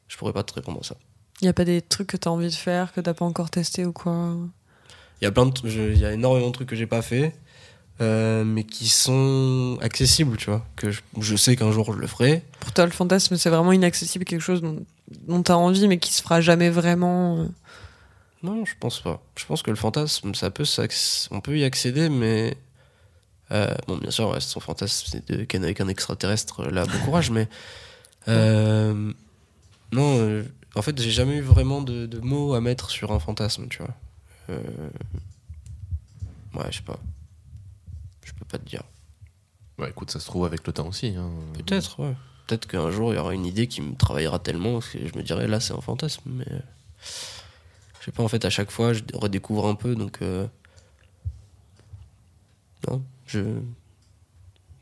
[0.06, 0.94] Je pourrais pas te répondre à ça.
[1.40, 3.50] Il y a pas des trucs que t'as envie de faire, que t'as pas encore
[3.50, 4.36] testé ou quoi?
[5.20, 7.34] Il y a plein de, il y a énormément de trucs que j'ai pas fait,
[8.00, 10.64] euh, mais qui sont accessibles, tu vois.
[10.76, 12.44] Que je, je sais qu'un jour je le ferai.
[12.60, 14.84] Pour toi, le fantasme, c'est vraiment inaccessible, quelque chose dont,
[15.26, 17.48] dont t'as envie, mais qui se fera jamais vraiment.
[18.44, 18.50] Euh.
[18.50, 19.22] Non, je pense pas.
[19.36, 20.64] Je pense que le fantasme, ça peut,
[21.30, 22.56] on peut y accéder, mais
[23.52, 26.64] euh, bon, bien sûr, ouais, son fantasme, c'est de ken avec un extraterrestre.
[26.70, 27.48] Là, bon courage, mais
[28.28, 29.12] euh,
[29.92, 30.18] non.
[30.18, 33.68] euh, en fait, j'ai jamais eu vraiment de, de mots à mettre sur un fantasme,
[33.68, 33.94] tu vois.
[34.50, 34.60] Euh,
[36.54, 36.98] ouais, je sais pas.
[38.24, 38.82] Je peux pas te dire.
[39.78, 41.14] Bah écoute, ça se trouve avec le temps aussi.
[41.16, 41.30] hein.
[41.54, 42.14] Peut-être, ouais.
[42.46, 45.22] Peut-être qu'un jour, il y aura une idée qui me travaillera tellement que je me
[45.22, 46.22] dirais, là, c'est un fantasme.
[46.26, 46.58] Mais euh,
[48.04, 50.18] je sais pas, en fait, à chaque fois, je redécouvre un peu, donc.
[50.20, 50.46] euh,
[52.88, 53.40] Non, je.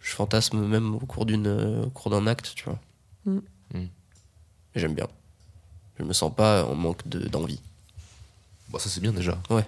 [0.01, 2.81] Je fantasme même au cours d'une, euh, au cours d'un acte, tu vois.
[3.25, 3.39] Mm.
[3.75, 3.79] Mm.
[4.75, 5.07] Et J'aime bien.
[5.99, 7.61] Je me sens pas en manque de, d'envie.
[8.71, 9.39] Bon, ça c'est bien déjà.
[9.51, 9.65] Ouais.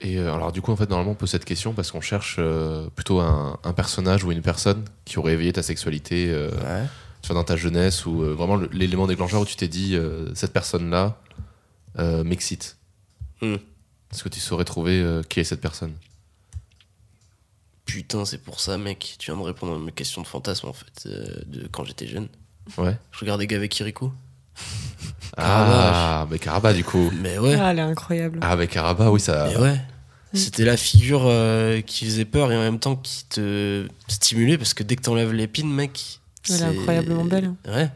[0.00, 2.36] Et euh, alors du coup, en fait, normalement, on pose cette question parce qu'on cherche
[2.38, 6.86] euh, plutôt un, un personnage ou une personne qui aurait éveillé ta sexualité euh, Ouais.
[7.20, 10.54] soit dans ta jeunesse ou euh, vraiment l'élément déclencheur où tu t'es dit euh, cette
[10.54, 11.42] personne-là euh,
[11.96, 12.76] m'excite.
[13.40, 13.56] Mm.
[14.14, 15.92] Est-ce que tu saurais trouver euh, qui est cette personne?
[17.84, 19.16] Putain, c'est pour ça, mec.
[19.18, 22.06] Tu viens de répondre à mes questions de fantasme, en fait, euh, de quand j'étais
[22.06, 22.28] jeune.
[22.78, 22.96] Ouais.
[23.10, 24.12] Je regardais Gavé Kirikou.
[25.36, 27.10] Ah, mais Karaba du coup.
[27.20, 27.56] Mais ouais.
[27.60, 28.38] Ah, elle est incroyable.
[28.40, 29.48] Ah, mais Karaba, oui, ça.
[29.48, 29.74] Mais ouais.
[30.32, 30.36] Mm.
[30.36, 34.74] C'était la figure euh, qui faisait peur et en même temps qui te stimulait parce
[34.74, 36.20] que dès que t'enlèves l'épine, mec.
[36.48, 37.52] Elle est incroyablement belle.
[37.66, 37.90] Ouais.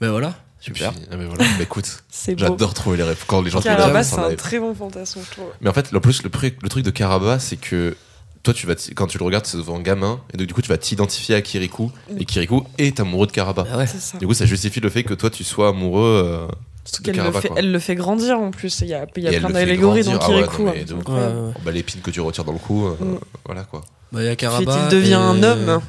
[0.00, 0.34] Ben voilà,
[0.74, 0.92] super.
[0.92, 2.02] puis, ah, mais voilà, bah, écoute,
[2.36, 4.74] j'adore trouver les réponses quand les gens trouvent les Caraba, réponses c'est un très bon
[4.74, 5.46] fantasme, je trouve.
[5.60, 7.96] Mais en fait, en plus, le, truc- le truc de Karaba, c'est que
[8.42, 10.62] toi, tu vas quand tu le regardes, c'est devant un gamin, et donc du coup,
[10.62, 13.66] tu vas t'identifier à Kirikou, et Kirikou est amoureux de Karaba.
[13.72, 13.86] Ah ouais.
[14.20, 16.46] Du coup, ça justifie le fait que toi, tu sois amoureux euh,
[16.84, 17.56] Surtout qu'elle le, fait, quoi.
[17.58, 18.80] elle le fait grandir en plus.
[18.82, 20.12] Il y a, il y a plein d'allégories dans.
[20.20, 20.66] Ah ouais, Kirikou.
[20.68, 20.84] Ouais.
[21.08, 23.18] Oh, bah, l'épine que tu retires dans le cou, euh, Mm.
[23.44, 23.80] voilà quoi.
[24.12, 24.78] Bah, il y a Puis Karaba.
[24.84, 25.80] il devient et- un homme.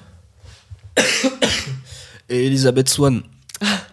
[2.30, 3.22] Et Elisabeth Swan.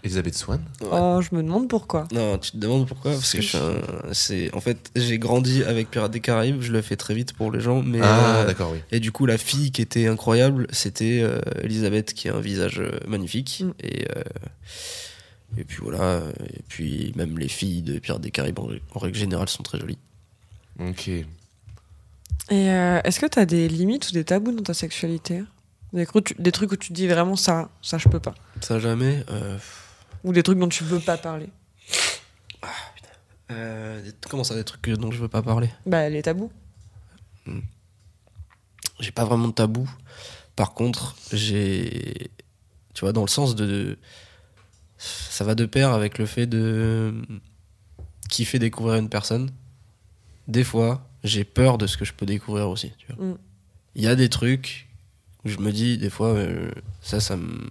[0.04, 2.06] Elisabeth Swan Oh, je me demande pourquoi.
[2.12, 3.80] Non, tu te demandes pourquoi Parce que je suis un-
[4.12, 6.60] c'est en fait j'ai grandi avec Pirates des Caraïbes.
[6.60, 8.78] Je le fais très vite pour les gens, mais Ah, euh, d'accord, oui.
[8.92, 12.78] Et du coup, la fille qui était incroyable, c'était euh, Elisabeth, qui a un visage
[12.80, 13.62] euh, magnifique.
[13.64, 13.72] Mm.
[13.82, 14.22] Et, euh,
[15.56, 16.20] et puis voilà.
[16.52, 19.78] Et puis même les filles de Pirates des Caraïbes, en, en règle générale, sont très
[19.80, 19.98] jolies.
[20.80, 21.08] Ok.
[21.08, 21.24] Et
[22.52, 25.42] euh, est-ce que t'as des limites ou des tabous dans ta sexualité?
[25.94, 28.34] Des, tu- trucs où tu te dis vraiment ça, ça je peux pas?
[28.60, 29.24] Ça jamais.
[29.30, 29.56] euh,
[30.24, 31.48] Ou des trucs dont tu veux pas parler.
[33.50, 35.70] euh, comment ça, des trucs dont je veux pas parler?
[35.86, 36.50] Bah, les tabous.
[39.00, 39.88] J'ai pas vraiment de tabou.
[40.56, 42.30] Par contre, j'ai.
[42.94, 43.98] Tu vois, dans le sens de.
[44.96, 47.14] Ça va de pair avec le fait de.
[48.28, 49.50] kiffer découvrir une personne.
[50.48, 52.92] Des fois, j'ai peur de ce que je peux découvrir aussi.
[52.98, 53.24] tu vois.
[53.24, 53.38] Mm.
[53.96, 54.88] Il y a des trucs
[55.44, 56.70] où je me dis, des fois, euh,
[57.02, 57.70] ça, ça me.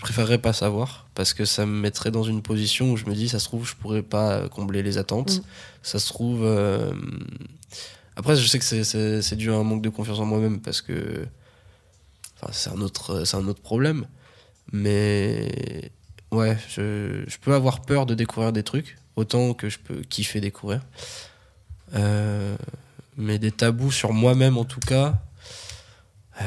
[0.00, 3.12] Je préférerais pas savoir parce que ça me mettrait dans une position où je me
[3.14, 5.36] dis, ça se trouve, je pourrais pas euh, combler les attentes.
[5.40, 5.42] Mm.
[5.82, 6.40] Ça se trouve.
[6.42, 6.90] euh,
[8.16, 11.26] Après, je sais que c'est- dû à un manque de confiance en moi-même parce que.
[12.40, 14.06] Enfin, c'est un, autre- c'est un autre problème.
[14.72, 15.92] Mais.
[16.32, 20.40] Ouais, je, je peux avoir peur de découvrir des trucs autant que je peux kiffer
[20.40, 20.80] découvrir.
[21.94, 22.56] Euh,
[23.18, 25.20] mais des tabous sur moi-même, en tout cas.
[26.40, 26.44] euh,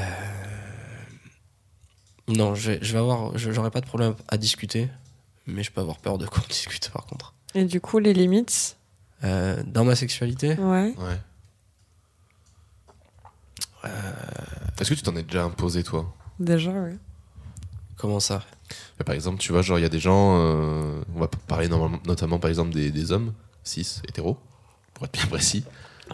[2.27, 3.37] Non, je vais, je vais avoir.
[3.37, 4.89] je- J'aurais pas de problème à discuter,
[5.47, 7.33] mais je peux avoir peur de qu'on discute par contre.
[7.55, 8.77] Et du coup, les limites.
[9.23, 10.93] Euh, dans ma sexualité, Ouais.
[10.97, 11.17] Ouais.
[14.79, 16.13] Est-ce que tu t'en es déjà imposé, toi?
[16.39, 16.97] Déjà, ouais.
[17.95, 18.43] comment ça?
[18.99, 21.67] Mais Par exemple, tu vois, genre, il y a des gens, euh, on va parler
[21.67, 23.33] normalement- notamment par exemple des, des hommes,
[23.63, 24.37] cis, hétéros,
[24.93, 25.63] pour être bien précis,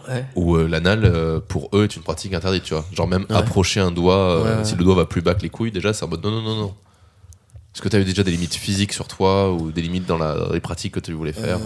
[0.08, 0.24] Ouais.
[0.36, 2.86] où euh, l'anal, euh, pour eux, est une pratique interdite, tu vois.
[2.92, 3.36] Genre, même Ouais.
[3.36, 5.92] approcher un doigt, euh, Ouais, si le doigt va plus bas que les couilles, déjà,
[5.92, 6.74] c'est en mode non, non, non, non.
[7.74, 10.18] Est-ce que tu as eu déjà des limites physiques sur toi ou des limites dans,
[10.18, 11.58] la, dans les pratiques que tu voulais faire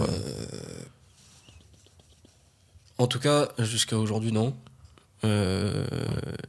[2.97, 4.55] En tout cas, jusqu'à aujourd'hui, non.
[5.23, 5.83] Je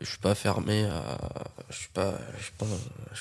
[0.04, 1.18] suis pas fermé à.
[1.70, 2.12] Je suis pas,
[2.58, 2.66] pas,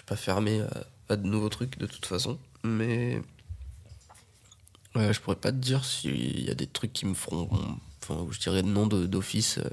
[0.06, 2.38] pas fermé à, à de nouveaux trucs de toute façon.
[2.64, 3.22] Mais.
[4.96, 7.50] Je pourrais pas te dire s'il y a des trucs qui me feront.
[8.08, 9.58] Enfin, je dirais de- d'office.
[9.58, 9.64] euh,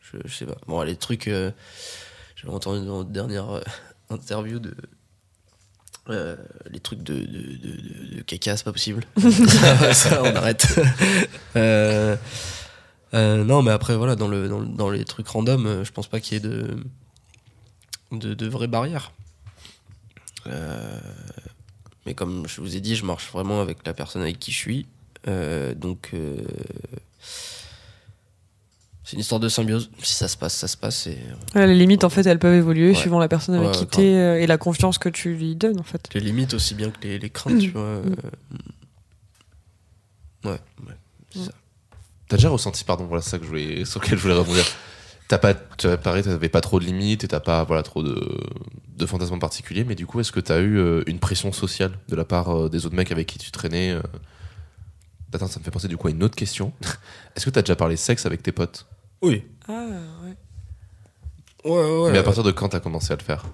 [0.00, 0.56] je, je sais pas.
[0.66, 1.28] Bon, les trucs.
[1.28, 1.50] euh,
[2.36, 3.60] J'avais entendu dans notre dernière euh,
[4.10, 4.74] interview de.
[6.08, 6.36] euh,
[6.70, 9.04] les trucs de, de, de, de- de caca, c'est pas possible.
[9.20, 10.66] ça, ça, on arrête.
[11.56, 12.16] Euh,
[13.12, 16.06] euh, non, mais après, voilà, dans, le, dans, le- dans les trucs random, je pense
[16.06, 16.84] pas qu'il y ait de,
[18.12, 19.10] de, vraies barrières.
[22.06, 24.58] Mais comme je vous ai dit, je marche vraiment avec la personne avec qui je
[24.58, 24.86] suis.
[25.28, 26.36] Euh, donc, euh,
[29.04, 29.90] c'est une histoire de symbiose.
[30.02, 31.06] Si ça se passe, ça se passe.
[31.06, 31.18] Et,
[31.54, 32.94] Ouais, les limites, en fait, elles peuvent évoluer Ouais.
[32.94, 35.80] suivant la personne avec Ouais, qui t'es euh, et la confiance que tu lui donnes,
[35.80, 36.08] en fait.
[36.14, 37.82] les limites aussi bien que les, les craintes, tu vois.
[37.82, 38.02] euh,
[40.44, 40.50] ouais,
[40.86, 40.94] ouais,
[41.32, 41.52] c'est ça.
[42.28, 44.64] T'as déjà ressenti, pardon, voilà ça que je voulais, sur lequel je voulais rebondir.
[45.26, 48.02] T'as pas, tu as pareil, t'avais pas trop de limites et t'as pas, voilà, trop
[48.02, 48.20] de,
[48.96, 51.92] de fantasmes en particulier, mais du coup, est-ce que t'as eu euh, une pression sociale
[52.08, 54.00] de la part euh, des autres mecs avec qui tu traînais euh
[55.32, 56.72] Attends, ça me fait penser du coup à une autre question.
[57.36, 58.86] est-ce que t'as déjà parlé sexe avec tes potes?
[59.22, 59.44] Oui.
[59.68, 59.86] Ah,
[60.24, 60.34] ouais.
[61.64, 62.12] Ouais, ouais, ouais.
[62.12, 63.44] Mais à partir de quand t'as commencé à le faire?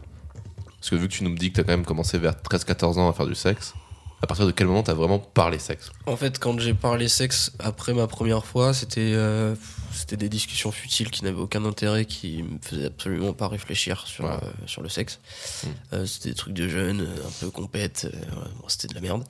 [0.80, 3.08] Parce que vu que tu nous dis que t'as quand même commencé vers 13-14 ans
[3.08, 3.74] à faire du sexe,
[4.22, 5.90] à partir de quel moment t'as vraiment parlé sexe?
[6.06, 9.54] En fait, quand j'ai parlé sexe après ma première fois, c'était euh,
[9.92, 14.24] c'était des discussions futiles qui n'avaient aucun intérêt, qui me faisaient absolument pas réfléchir sur,
[14.24, 14.30] Ouais.
[14.30, 15.18] euh, sur le sexe.
[15.64, 15.66] Mm.
[15.94, 19.00] Euh, c'était des trucs de jeunes, un peu compètes, euh, ouais, bon, c'était de la
[19.00, 19.24] merde.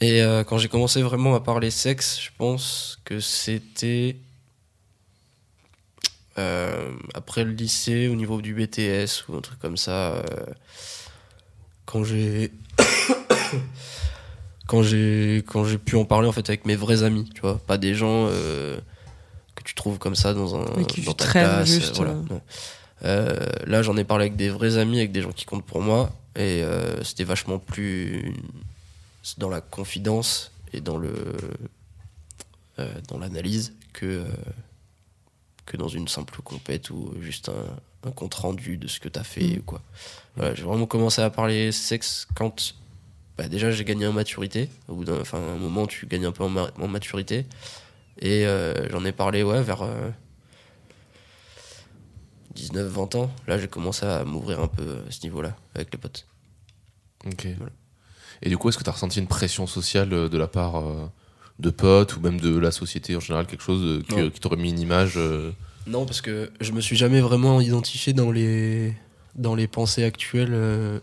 [0.00, 4.16] Et euh, quand j'ai commencé vraiment à parler sexe, je pense que c'était
[6.38, 10.12] euh, après le lycée, au niveau du BTS ou un truc comme ça.
[10.12, 10.22] euh,
[11.84, 12.52] quand j'ai
[14.68, 17.58] quand j'ai quand j'ai pu en parler en fait avec mes vrais amis, tu vois,
[17.58, 21.68] pas des gens que tu trouves comme ça dans un Mais qui dans ta classe,
[21.68, 22.14] juste, voilà.
[22.30, 22.40] non.
[23.02, 26.10] Là, j'en ai parlé avec des vrais amis, avec des gens qui comptent pour moi,
[26.36, 26.62] et
[27.02, 28.32] c'était vachement plus
[29.36, 31.12] dans la confidence et dans le
[32.78, 34.24] euh, dans l'analyse que euh,
[35.66, 39.24] que dans une simple compète ou juste un, un compte rendu de ce que t'as
[39.24, 39.58] fait Mm.
[39.58, 39.82] ou quoi.
[40.36, 42.74] Voilà, j'ai vraiment commencé à parler sexe quand
[43.36, 44.70] bah, déjà j'ai gagné en maturité.
[44.88, 47.44] Au bout d'un un moment, tu gagnes un peu en, ma- en maturité.
[48.20, 49.82] Et euh, j'en ai parlé ouais, vers
[52.56, 53.30] 19-20 ans.
[53.46, 56.26] Là, j'ai commencé à m'ouvrir un peu à ce niveau-là avec les potes.
[57.26, 57.46] Ok.
[57.56, 57.72] Voilà.
[58.42, 61.06] Et du coup, est-ce que t'as ressenti une pression sociale euh, de la part euh,
[61.58, 64.70] de potes ou même de la société en général, quelque chose euh, qui, t'aurait mis
[64.70, 65.18] une image
[65.86, 68.94] Non, parce que je me suis jamais vraiment identifié dans les,
[69.38, 70.98] dans les pensées actuelles, euh,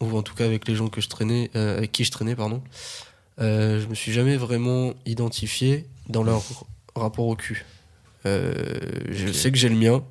[0.00, 2.34] ou en tout cas avec les gens que je traînais, euh, avec qui je traînais,
[2.34, 2.62] pardon.
[3.40, 6.42] Euh, je me suis jamais vraiment identifié dans leur
[6.96, 7.64] rapport au cul.
[8.24, 10.02] Je sais que j'ai le mien.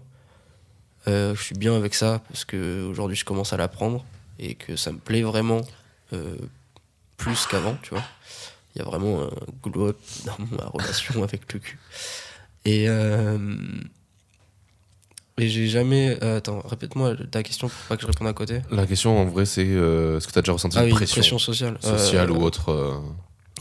[1.08, 4.06] Je suis bien avec ça parce que aujourd'hui je commence à l'apprendre
[4.40, 5.62] et que ça me plaît vraiment
[7.18, 8.04] plus qu'avant, tu vois.
[8.76, 9.30] Il y a vraiment un
[9.70, 11.80] glow up dans ma relation avec le cul.
[12.66, 13.38] Et, euh,
[15.38, 16.18] Et j'ai jamais.
[16.24, 18.62] euh, attends, répète-moi ta question pour pas que je réponde à côté.
[18.72, 20.94] La question en vrai, c'est euh, est-ce que tu as déjà ressenti Ah une oui,
[20.94, 21.78] pression, pression sociale.
[21.82, 23.02] sociale Euh, ou autre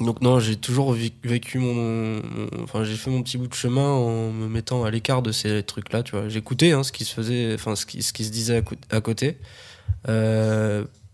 [0.01, 3.88] Donc non, j'ai toujours vécu mon, mon- enfin j'ai fait mon petit bout de chemin
[3.88, 6.29] en me mettant à l'écart de ces trucs-là, tu vois.
[6.29, 9.37] J'écoutais hein, ce qui se faisait, enfin ce qui, ce qui se disait à, côté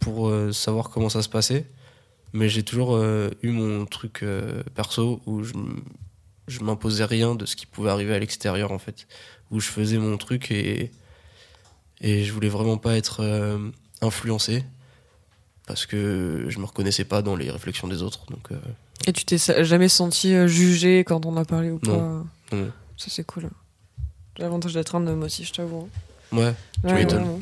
[0.01, 1.67] pour savoir comment ça se passait,
[2.33, 5.55] mais j'ai toujours euh, eu mon truc euh, perso où je,
[6.47, 9.07] je m'imposais rien de ce qui pouvait arriver à l'extérieur en fait,
[9.51, 10.91] où je faisais mon truc et
[12.01, 13.59] et je voulais vraiment pas être euh,
[14.03, 14.65] influencé
[15.67, 18.49] parce que je me reconnaissais pas dans les réflexions des autres, donc.
[19.07, 22.27] Et tu t'es jamais senti jugé quand on a parlé ou pas Non.
[22.53, 22.73] non.
[22.97, 23.51] Ça, c'est cool.
[24.37, 25.91] J'ai l'avantage d'être un homme aussi, je t'avoue.
[26.33, 26.55] Ouais.
[26.85, 27.19] Ouais, m'étonnes.
[27.19, 27.39] vraiment.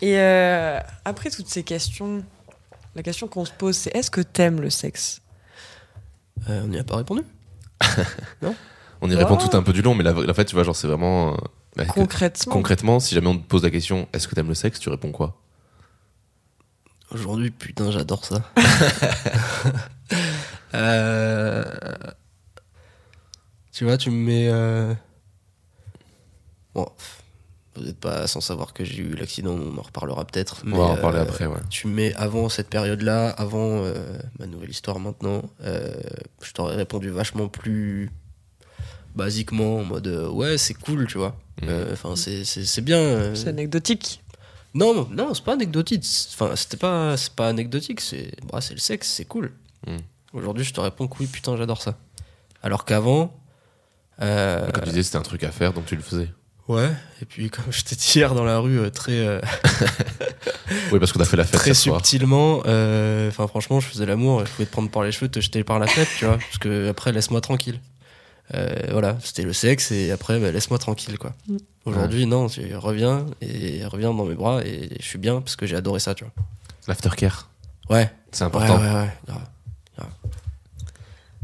[0.00, 0.16] Et
[1.04, 2.24] après toutes ces questions,
[2.94, 5.20] la question qu'on se pose, c'est est-ce que t'aimes le sexe
[6.48, 7.22] Euh, on n'y a pas répondu.
[9.00, 9.48] On y répond Ah.
[9.48, 11.34] tout un peu du long, mais la, la fait, tu vois, genre, c'est vraiment.
[11.34, 11.36] euh,
[11.76, 14.54] bah, que- Concrètement concrètement, si jamais on te pose la question est-ce que t'aimes le
[14.54, 15.36] sexe, tu réponds quoi?
[17.10, 18.42] Aujourd'hui, putain, j'adore ça.
[20.74, 21.64] Euh,
[23.72, 24.48] Tu vois, tu me mets.
[24.48, 24.92] euh,
[26.74, 26.88] Bon,
[27.76, 30.62] vous n'êtes pas sans savoir que j'ai eu l'accident, on en reparlera peut-être.
[30.66, 31.58] On va en parler euh, après, ouais.
[31.70, 33.94] Tu me mets avant cette période-là, avant euh,
[34.38, 35.92] ma nouvelle histoire maintenant, euh,
[36.42, 38.10] je t'aurais répondu vachement plus
[39.14, 41.36] basiquement, en mode euh, ouais, c'est cool, tu vois.
[41.62, 41.68] Mhm.
[41.68, 42.98] Euh, Enfin, c'est- c'est c'est bien.
[42.98, 44.20] euh, C'est anecdotique.
[44.74, 46.04] Non, non, c'est pas anecdotique.
[46.32, 48.00] Enfin, c'était pas, c'est pas anecdotique.
[48.00, 49.52] C'est, bah, c'est le sexe, c'est cool.
[49.86, 49.98] Mm.
[50.32, 51.96] Aujourd'hui, je te réponds que oui, putain, j'adore ça.
[52.60, 53.38] Alors qu'avant,
[54.20, 56.28] euh, Comme tu disais, c'était un truc à faire, donc tu le faisais.
[56.68, 56.90] Ouais.
[57.22, 59.40] Et puis, comme je t'ai dit hier dans la rue, euh, très, euh,
[60.92, 62.62] Oui, parce qu'on a fait la fête très subtilement.
[62.66, 64.42] euh, Enfin, franchement, je faisais l'amour.
[64.42, 66.38] et Je pouvais te prendre par les cheveux, te jeter par la fenêtre, tu vois.
[66.38, 67.80] Parce que après, laisse-moi tranquille.
[68.54, 71.32] Euh, voilà, c'était le sexe et après, bah, laisse-moi tranquille, quoi.
[71.48, 71.56] Mm.
[71.86, 75.64] Aujourd'hui, non, tu reviens et reviens dans mes bras et je suis bien parce que
[75.66, 76.32] j'ai adoré ça, tu vois.
[76.86, 77.48] L'aftercare,
[77.88, 78.78] Ouais, c'est ouais, important.
[78.80, 79.08] ouais, ouais.
[79.26, 79.40] grave.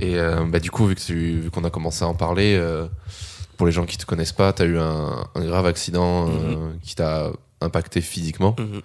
[0.01, 2.55] Et euh, bah, du coup, vu que tu- vu qu'on a commencé à en parler,
[2.59, 2.87] euh,
[3.61, 6.73] pour les gens qui te connaissent pas, tu as eu un, un grave accident euh,
[6.83, 8.57] qui t'a impacté physiquement.
[8.59, 8.81] Mhm.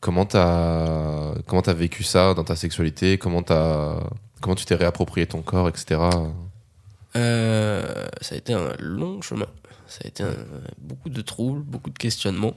[0.00, 3.18] Comment t'as comment t'as vécu ça dans ta sexualité?
[3.18, 4.00] Comment t'as
[4.40, 6.00] comment tu t'es réapproprié ton corps, etc.
[7.14, 9.48] Euh, ça a été un long chemin.
[9.86, 10.34] Ça a été un-
[10.78, 12.54] beaucoup de troubles, beaucoup de questionnements.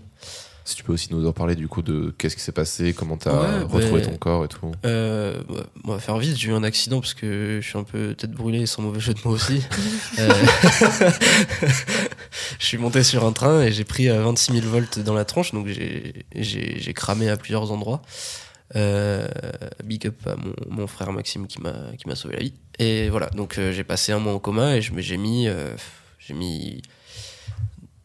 [0.70, 3.18] Si tu peux aussi nous en parler du coup de qu'est-ce qui s'est passé, comment
[3.18, 4.72] t'as Ouais, retrouvé ben- ton corps et tout.
[4.86, 7.84] Euh, ouais, on va faire vite, j'ai eu un accident parce que je suis un
[7.84, 9.64] peu tête brûlée sans mauvais jeu de mots aussi.
[10.20, 10.30] Euh,
[12.60, 15.26] je suis monté sur un train et j'ai pris euh, 26 000 volts dans la
[15.26, 18.02] tronche, donc j'ai- cramé à plusieurs endroits.
[18.76, 19.28] Euh,
[19.84, 22.54] big up à mon, mon frère Maxime qui m'a qui m'a sauvé la vie.
[22.78, 25.74] Et voilà, donc euh, j'ai passé un mois en coma et j'ai mis euh,
[26.20, 26.84] j'ai mis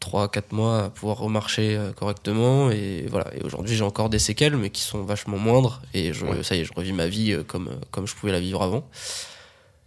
[0.05, 2.69] 3-4 mois à pouvoir remarcher euh, correctement.
[2.71, 3.33] Et voilà.
[3.35, 5.81] Et aujourd'hui j'ai encore des séquelles mais qui sont vachement moindres.
[5.93, 6.43] Et je, Ouais.
[6.43, 8.87] ça y est je revis ma vie euh, comme, comme je pouvais la vivre avant.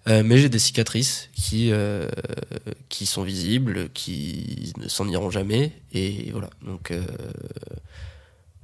[0.09, 2.09] Euh, mais j'ai des cicatrices qui, euh,
[2.89, 5.73] qui sont visibles qui ne s'en iront jamais.
[5.93, 6.49] Et voilà.
[6.63, 7.03] Donc euh,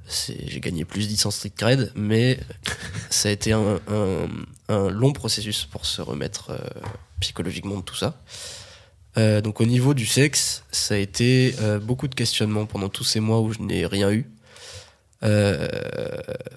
[0.07, 2.39] j'ai gagné plus 10 en street cred mais
[3.09, 4.27] ça a été un, un-
[4.69, 6.57] un long processus pour se remettre euh,
[7.19, 8.15] psychologiquement de tout ça
[9.17, 13.03] euh, donc au niveau du sexe, ça a été euh, beaucoup de questionnements pendant tous
[13.03, 14.25] ces mois où je n'ai rien eu.
[15.23, 15.67] Euh,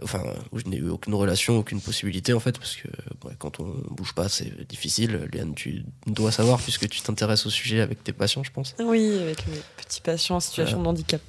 [0.02, 2.88] enfin, où je n'ai eu aucune relation, aucune possibilité en fait, parce que
[3.26, 5.28] ouais, quand on bouge pas, c'est difficile.
[5.32, 8.74] Léane, tu dois savoir puisque tu t'intéresses au sujet avec tes patients, je pense.
[8.80, 11.22] Oui, avec mes petits patients en situation de handicap.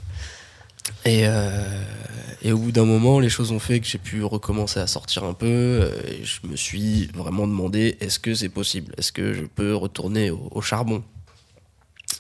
[1.05, 1.25] Et,
[2.41, 5.23] et au bout d'un moment, les choses ont fait que j'ai pu recommencer à sortir
[5.23, 5.91] un peu.
[6.07, 8.93] Et je me suis vraiment demandé est-ce que c'est possible?
[8.97, 11.03] Est-ce que je peux retourner au, au charbon?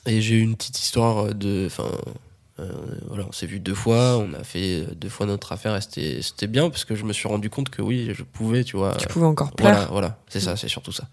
[0.05, 1.65] Et j'ai eu une petite histoire de.
[1.67, 1.91] Enfin,
[2.59, 2.71] euh,
[3.07, 6.21] voilà, on s'est vu deux fois, on a fait deux fois notre affaire et c'était
[6.21, 8.93] c'était bien parce que je me suis rendu compte que oui, je pouvais, tu vois.
[8.95, 9.71] Tu pouvais encore plaire.
[9.71, 11.07] Voilà, voilà, c'est ça, c'est surtout ça.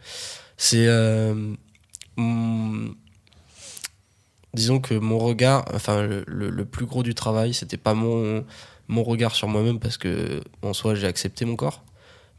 [0.57, 0.87] C'est.
[0.87, 1.55] euh,
[2.17, 2.95] hum,
[4.55, 8.45] disons que mon regard, enfin, le, le- le plus gros du travail, c'était pas mon,
[8.89, 11.85] mon regard sur moi-même parce que, en soi, j'ai accepté mon corps,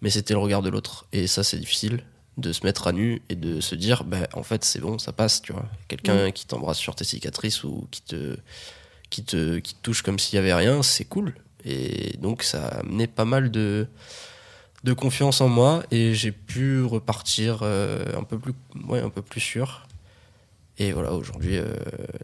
[0.02, 1.06] mais c'était le regard de l'autre.
[1.14, 2.04] Et ça, c'est difficile
[2.38, 5.12] de se mettre à nu et de se dire, bah, en fait, c'est bon, ça
[5.12, 5.66] passe, tu vois.
[5.88, 8.38] Quelqu'un qui t'embrasse sur tes cicatrices ou qui te,
[9.10, 11.34] qui te, qui te touche comme s'il y avait rien, c'est cool.
[11.66, 13.88] Et donc, ça a amené pas mal de
[14.84, 18.54] de confiance en moi et j'ai pu repartir euh, un peu plus
[18.88, 19.88] ouais, un peu plus sûr
[20.78, 21.74] et voilà aujourd'hui euh,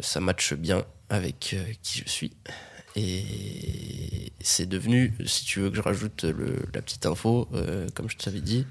[0.01, 2.31] ça matche bien avec euh, qui je suis
[2.95, 7.49] et c'est devenu si tu veux que je rajoute le, la petite info
[7.95, 8.67] comme je t'avais dit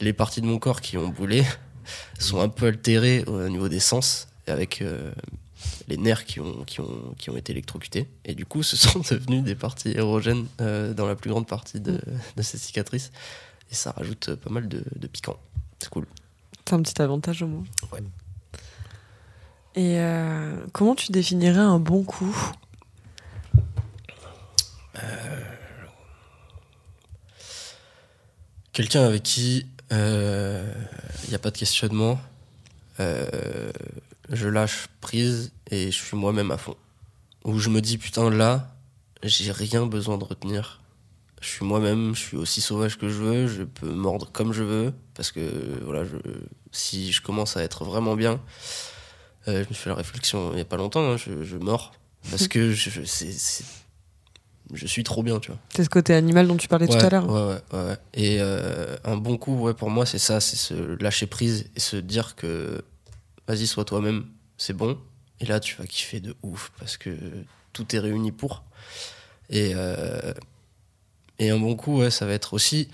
[0.00, 1.44] les parties de mon corps qui ont boulé
[2.18, 5.12] sont un peu altérées au niveau des sens avec euh,
[5.88, 8.08] les nerfs qui ont, qui, ont, qui ont été électrocutés.
[8.24, 11.80] Et du coup, ce sont devenus des parties érogènes euh, dans la plus grande partie
[11.80, 12.00] de,
[12.36, 13.12] de ces cicatrices.
[13.70, 15.38] Et ça rajoute pas mal de, de piquant.
[15.78, 16.06] C'est cool.
[16.66, 17.64] C'est un petit avantage au moins.
[17.92, 18.00] Ouais.
[19.76, 22.36] Et euh, comment tu définirais un bon coup?
[28.72, 32.20] Quelqu'un avec qui il n'y a pas de questionnement,
[33.00, 33.70] euh,
[34.30, 36.76] je lâche prise et je suis moi-même à fond.
[37.44, 38.74] Où je me dis, putain, là,
[39.22, 40.80] j'ai rien besoin de retenir.
[41.40, 44.62] Je suis moi-même, je suis aussi sauvage que je veux, je peux mordre comme je
[44.62, 45.40] veux, parce que
[45.84, 46.16] voilà, je,
[46.70, 48.40] si je commence à être vraiment bien,
[49.48, 51.92] euh, je me fait la réflexion il n'y a pas longtemps, hein, je, je mords,
[52.30, 53.64] parce que c'est-
[54.72, 55.60] je suis trop bien, tu vois.
[55.74, 57.28] C'est ce côté animal dont tu parlais tout à l'heure.
[57.28, 57.96] Ouais, ouais, ouais.
[58.14, 61.80] Et euh, un bon coup, ouais, pour moi, c'est ça, c'est se lâcher prise et
[61.80, 62.84] se dire que
[63.46, 64.98] vas-y, sois toi-même, c'est bon.
[65.40, 67.10] Et là, tu vas kiffer de ouf parce que
[67.72, 68.64] tout est réuni pour.
[69.48, 70.34] Et, euh,
[71.38, 72.88] et un bon coup, ouais, ça va être aussi.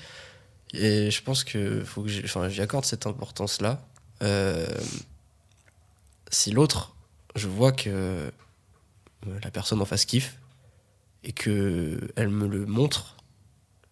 [0.73, 3.87] Et je pense que faut que j'y accorde cette importance-là.
[4.23, 4.67] Euh,
[6.31, 6.95] si l'autre,
[7.35, 8.31] je vois que
[9.43, 10.37] la personne en face kiffe
[11.27, 13.17] et que elle me le montre,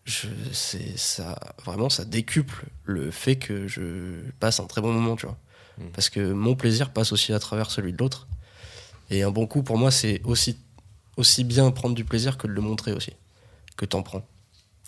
[0.05, 5.17] je, c'est ça vraiment ça décuple le fait que je passe un très bon moment,
[5.17, 5.37] tu vois.
[5.79, 5.89] Mm.
[5.93, 8.29] Parce que mon plaisir passe aussi à travers celui de l'autre.
[9.11, 10.59] Et un bon coup pour moi, c'est aussi
[11.17, 13.13] aussi bien prendre du plaisir que de le montrer aussi,
[13.77, 14.27] que t'en prends.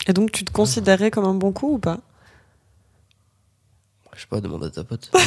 [0.07, 1.99] Et donc tu te considérais comme un bon coup ou pas?
[4.15, 5.11] Je sais pas, demande à ta pote.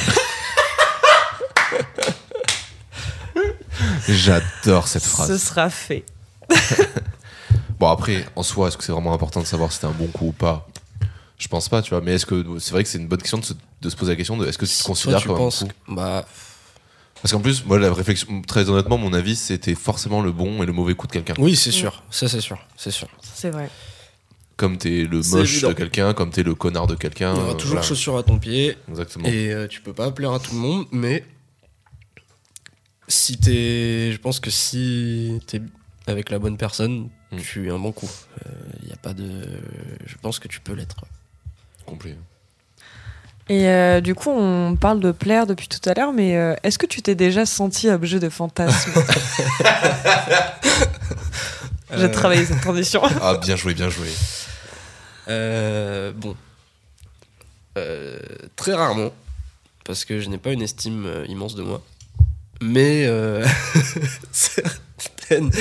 [4.08, 5.44] J'adore cette Ce phrase.
[5.44, 6.06] sera fait.
[7.80, 10.08] Bon, après, en soi, est-ce que c'est vraiment important de savoir si c'était un bon
[10.08, 10.68] coup ou pas?
[11.38, 12.02] Je pense pas, tu vois.
[12.02, 14.12] Mais est-ce que c'est vrai que c'est une bonne question de se, de se poser
[14.12, 15.66] la question de est-ce que tu te Si considères comme un coup?
[15.66, 16.28] que- bah
[17.22, 20.66] Parce qu'en plus, moi, la réflexion, très honnêtement, mon avis, c'était forcément le bon et
[20.66, 21.36] le mauvais coup de quelqu'un.
[21.38, 23.08] oui, c'est sûr, ça c'est sûr, c'est sûr.
[23.34, 23.70] C'est vrai.
[24.58, 25.70] Comme t'es le moche évident.
[25.70, 27.34] de quelqu'un, comme t'es le connard de quelqu'un.
[27.34, 27.88] Il y aura toujours voilà.
[27.88, 29.26] chaussure à ton pied, Exactement.
[29.30, 31.24] Et euh, tu peux pas plaire à tout le monde, mais
[33.08, 35.62] si t'es, je pense que si t'es
[36.10, 37.38] avec la bonne personne, Mm.
[37.40, 38.10] tu es un bon coup.
[38.84, 39.30] Il y a pas de,
[40.06, 41.06] je pense que tu peux l'être.
[41.86, 42.16] Complet.
[43.50, 46.78] Et euh, du coup, on parle de plaire depuis tout à l'heure, mais euh, est-ce
[46.78, 48.92] que tu t'es déjà senti objet de fantasme
[51.92, 53.02] J'ai Euh, travaillé cette transition.
[53.22, 54.08] Ah, bien joué, bien joué.
[55.30, 56.36] euh, bon,
[57.78, 58.20] Euh,
[58.56, 59.12] très rarement,
[59.86, 61.82] parce que je n'ai pas une estime euh, immense de moi,
[62.62, 63.46] mais euh,
[65.30, 65.52] certaines,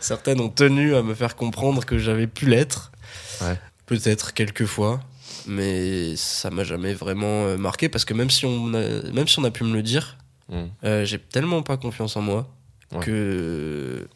[0.00, 2.92] certaines ont tenu à me faire comprendre que j'avais pu l'être.
[3.40, 3.58] Ouais.
[3.86, 5.00] Peut-être quelques fois,
[5.46, 9.38] mais ça m'a jamais vraiment euh, marqué parce que même si on a, même si
[9.38, 10.18] on a pu me le dire,
[10.48, 10.64] Mm.
[10.84, 12.48] euh, j'ai tellement pas confiance en moi
[12.90, 12.98] Ouais.
[13.06, 14.06] que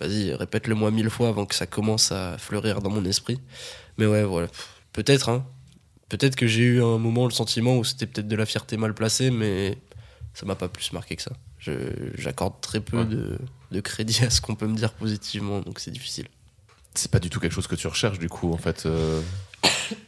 [0.00, 3.40] vas-y répète-le moi mille fois avant que ça commence à fleurir dans mon esprit.
[3.98, 4.46] Mais ouais voilà,
[4.92, 5.44] peut-être hein,
[6.08, 8.94] peut-être que j'ai eu un moment le sentiment où c'était peut-être de la fierté mal
[8.94, 9.76] placée, mais
[10.34, 11.32] ça m'a pas plus marqué que ça.
[12.16, 13.04] J'accorde très peu Ouais.
[13.04, 13.38] de,
[13.72, 16.28] de crédit à ce qu'on peut me dire positivement, donc c'est difficile.
[16.94, 18.86] C'est pas du tout quelque chose que tu recherches, du coup, en fait.
[18.86, 19.20] euh,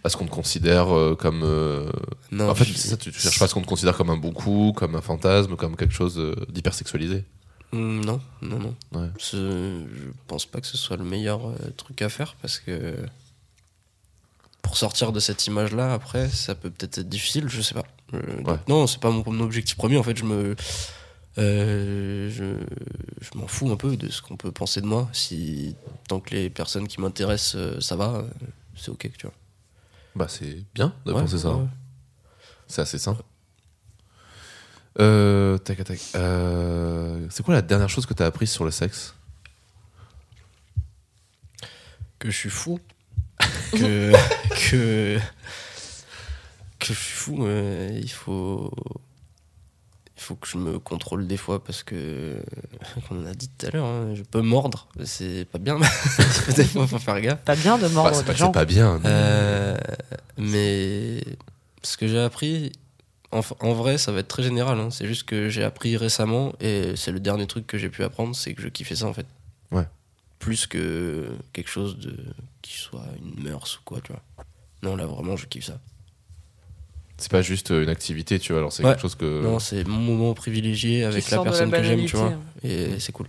[0.05, 1.43] à ce qu'on te considère euh, comme.
[1.45, 1.91] euh,
[2.33, 3.97] Non, en fait, je- c'est ça, tu, tu cherches pas à ce qu'on te considère
[3.97, 7.25] comme un bon coup, comme un fantasme, comme quelque chose euh, d'hypersexualisé.
[7.73, 8.75] Mm, Non, non, non.
[8.93, 9.09] Ouais.
[9.21, 9.85] Je
[10.27, 12.97] pense pas que ce soit le meilleur euh, truc à faire parce que
[14.63, 17.85] pour sortir de cette image-là, après, ça peut peut-être être difficile, je sais pas.
[18.15, 18.57] Euh, Ouais.
[18.69, 19.97] non, c'est pas mon, mon objectif premier.
[19.99, 20.57] En fait, je me,
[21.39, 22.45] euh, je,
[23.21, 25.09] je m'en fous un peu de ce qu'on peut penser de moi.
[25.13, 25.77] Si
[26.09, 28.29] tant que les personnes qui m'intéressent, euh, ça va, euh,
[28.77, 29.35] c'est ok, tu vois.
[30.17, 31.55] Bah, c'est bien de Ouais, penser ça.
[31.55, 31.67] ouais.
[32.67, 32.99] C'est assez.
[35.01, 35.99] Euh, tac, tac.
[37.31, 39.15] C'est quoi la dernière chose que t'as apprise sur le sexe?
[42.19, 42.81] Que je suis fou,
[43.71, 44.13] que
[44.71, 45.19] que
[46.81, 47.47] que je suis fou.
[47.49, 48.73] il faut
[50.29, 52.37] faut que je me contrôle des fois parce que
[53.09, 55.79] comme on a dit tout à l'heure, hein, je peux mordre, c'est pas bien.
[56.57, 57.41] des fois, faut faire gaffe.
[57.45, 58.47] Pas bien de Bah, mordre C'est pas des que gens.
[58.49, 58.99] c'est pas bien.
[58.99, 59.77] mais- Euh,
[60.37, 61.25] mais
[61.83, 62.73] ce que j'ai appris,
[63.33, 64.79] en, en vrai, ça va être très général.
[64.79, 68.05] hein, c'est juste que j'ai appris récemment et c'est le dernier truc que j'ai pu
[68.05, 69.27] apprendre, c'est que je kiffais ça en fait.
[69.71, 69.87] Ouais.
[70.39, 72.15] Plus que quelque chose de
[72.63, 74.23] qui soit une mœurs ou quoi, tu vois.
[74.83, 75.81] Non, là vraiment, je kiffe ça.
[77.19, 78.61] C'est pas juste euh, une activité, tu vois.
[78.61, 78.91] Alors, c'est Ouais.
[78.93, 79.43] quelque chose que.
[79.43, 82.31] Non, c'est mon moment privilégié avec la personne que j'aime, tu vois.
[82.63, 83.27] banalité, Et c'est cool.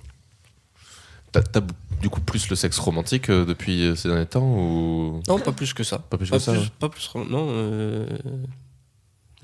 [1.32, 1.62] T'as t'as
[2.02, 5.22] du coup plus le sexe romantique euh, depuis euh, ces derniers temps ou?
[5.28, 6.00] Non, pas plus que ça.
[6.00, 6.52] Pas plus Pas que ça.
[6.54, 6.68] plus, ouais.
[6.80, 7.48] pas plus, non.
[7.52, 8.08] euh,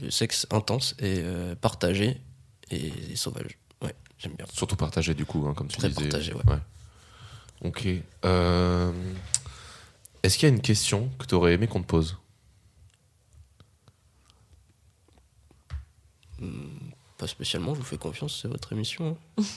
[0.01, 2.17] le sexe intense et euh, partagé
[2.71, 3.57] et, et sauvage.
[3.83, 3.93] Ouais.
[4.17, 4.45] j'aime bien.
[4.51, 6.01] Surtout partagé du coup, hein, comme tu Très disais.
[6.01, 6.41] partagé, ouais.
[7.63, 7.87] Ok.
[8.25, 8.91] Euh,
[10.23, 12.17] Est-ce qu'il y a une question que tu aurais aimé qu'on te pose?
[17.17, 19.17] Pas spécialement, je vous fais confiance, c'est votre émission.
[19.37, 19.43] hein.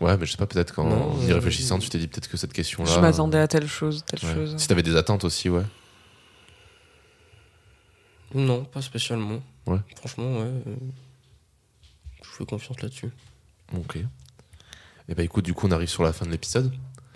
[0.00, 2.28] Ouais, mais je sais pas, peut-être qu'en Non, y euh, réfléchissant, tu t'es dit peut-être
[2.28, 2.90] que cette question-là.
[2.92, 4.34] Je m'attendais à telle chose, telle ouais.
[4.34, 4.56] chose.
[4.58, 5.62] Si t'avais des attentes aussi, ouais.
[8.34, 9.40] Non, pas spécialement.
[9.66, 9.78] Ouais.
[9.96, 10.46] Franchement, ouais.
[10.66, 10.74] euh,
[12.22, 13.10] Je vous fais confiance là-dessus.
[13.76, 13.98] Ok.
[15.08, 16.72] Et bah écoute, du coup, on arrive sur la fin de l'épisode.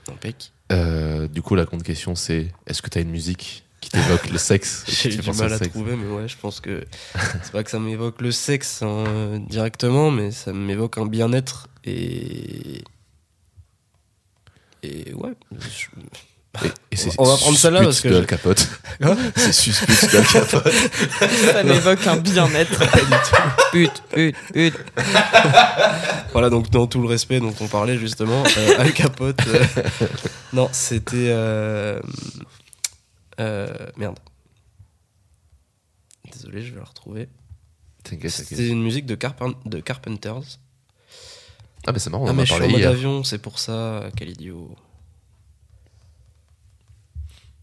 [0.08, 0.52] Impec.
[0.70, 4.38] Euh, du coup, la grande question, c'est est-ce que t'as une musique qui t'évoque le
[4.38, 6.84] sexe J'ai du mal à sexe trouver, mais ouais, je pense que
[7.42, 12.82] c'est pas que ça m'évoque le sexe hein, directement, mais ça m'évoque un bien-être et.
[14.82, 15.32] Et ouais.
[15.52, 15.86] je-
[16.64, 18.68] Et, et c'est On va prendre celle-là parce Suspect que de je- Al Capote.
[19.36, 20.72] c'est suspect de Al Capote.
[21.52, 22.80] Ça m'évoque un bien-être.
[23.72, 24.74] Pute, pute, pute.
[26.32, 29.38] Voilà, donc dans tout le respect dont on parlait justement, euh, Al Capote.
[29.48, 29.64] euh,
[30.54, 31.28] non, c'était.
[31.30, 32.00] euh,
[33.38, 34.18] merde.
[36.32, 37.28] Désolé, je vais la retrouver.
[38.02, 40.58] T'inquiète, C'était une musique de, Carpen- de Carpenters.
[41.86, 42.90] Ah, mais c'est marrant, on ah, en mais a je suis en parlé mode hier.
[42.90, 44.74] avion, c'est pour ça, quel idiot.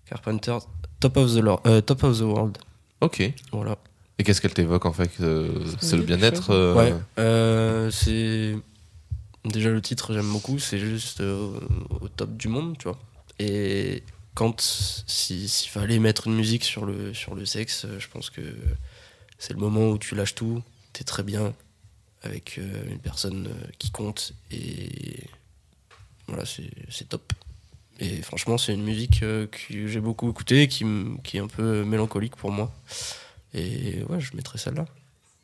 [0.06, 0.62] Carpenters,
[1.00, 2.58] Top of the, euh, Top of the World.
[3.02, 3.34] Ok.
[3.52, 3.78] Voilà.
[4.18, 8.56] Et qu'est-ce qu'elle t'évoque en fait euh, C'est le bien-être euh, Ouais, euh, c'est.
[9.44, 11.60] Déjà, le titre, j'aime beaucoup, c'est juste euh,
[12.00, 12.98] au top du monde, tu vois.
[13.40, 14.04] Et
[14.36, 14.60] quand.
[15.08, 18.42] si- S'il fallait mettre une musique sur le, sur le sexe, euh, je pense que
[19.38, 20.62] c'est le moment où tu lâches tout,
[20.94, 21.54] t'es très bien
[22.24, 25.24] avec euh, une personne euh, qui compte, et.
[26.28, 27.34] Voilà, c'est top.
[28.00, 30.86] Et franchement, c'est une musique que j'ai beaucoup écoutée, qui,
[31.24, 32.74] qui est un peu mélancolique pour moi.
[33.54, 34.86] Et ouais, je mettrais celle-là.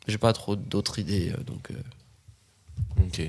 [0.08, 1.70] J'ai pas trop d'autres idées, donc.
[2.98, 3.22] Ok.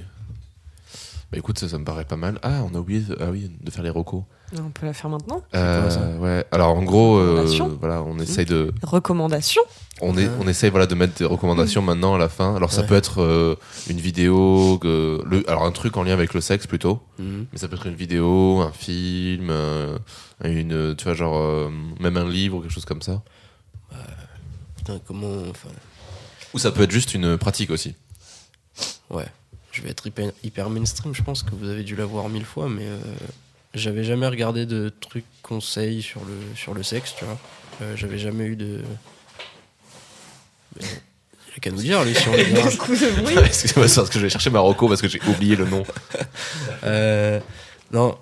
[1.33, 2.41] Bah écoute, ça, ça me paraît pas mal.
[2.43, 4.25] Ah, on a oublié de, ah oui, de faire les recos.
[4.59, 5.43] On peut la faire maintenant.
[5.55, 6.45] Euh, quoi, ça ouais.
[6.51, 7.47] Alors en gros, euh,
[7.79, 9.63] voilà, on essaye de, Recommandation.
[10.01, 12.57] on est, on essaye voilà de mettre des recommandations maintenant à la fin.
[12.57, 12.89] Alors ça Ouais.
[12.89, 13.55] peut être euh,
[13.89, 17.47] une vidéo, que- le, alors un truc en lien avec le sexe plutôt, mhm.
[17.53, 19.97] mais ça peut être une vidéo, un film, euh,
[20.43, 21.71] une, tu vois genre euh,
[22.01, 23.23] même un livre ou quelque chose comme ça.
[24.79, 25.29] Putain, comment.
[25.49, 25.69] Enfin,
[26.55, 27.95] Ou ça peut être juste une pratique aussi.
[29.11, 29.27] ouais.
[29.73, 32.45] Je vais être hyper, hyper mainstream, je pense que vous avez dû la voir mille
[32.45, 32.99] fois, mais euh,
[33.75, 37.39] j'avais jamais regardé de trucs conseils sur le, sur le sexe, tu vois.
[37.83, 38.81] Euh, j'avais jamais eu de.
[40.77, 40.87] Mais,
[41.49, 42.33] Il a qu'à nous dire, lui, si on
[43.23, 43.39] bruit.
[43.45, 45.85] Excusez-moi, parce que je vais chercher Marocco parce que j'ai oublié le nom.
[46.83, 47.41] Euh,
[47.93, 48.17] non,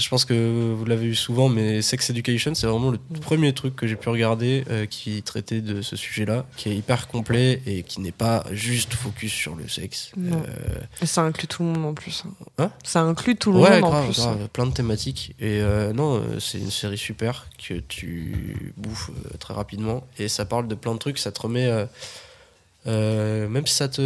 [0.00, 3.76] je pense que vous l'avez eu souvent, mais Sex Education, c'est vraiment le premier truc
[3.76, 7.82] que j'ai pu regarder euh, qui traitait de ce sujet-là, qui est hyper complet et
[7.82, 10.10] qui n'est pas juste focus sur le sexe.
[10.16, 10.38] Non.
[10.48, 12.24] Euh, Et ça inclut tout le monde en plus.
[12.58, 12.70] hein.
[12.82, 14.18] Ça inclut tout le ouais, monde en plus.
[14.18, 15.34] grave, plein de thématiques.
[15.38, 20.06] Et euh, non, euh, c'est une série super que tu bouffes très rapidement.
[20.18, 21.70] Et ça parle de plein de trucs, ça te remet.
[22.86, 24.00] même si ça te,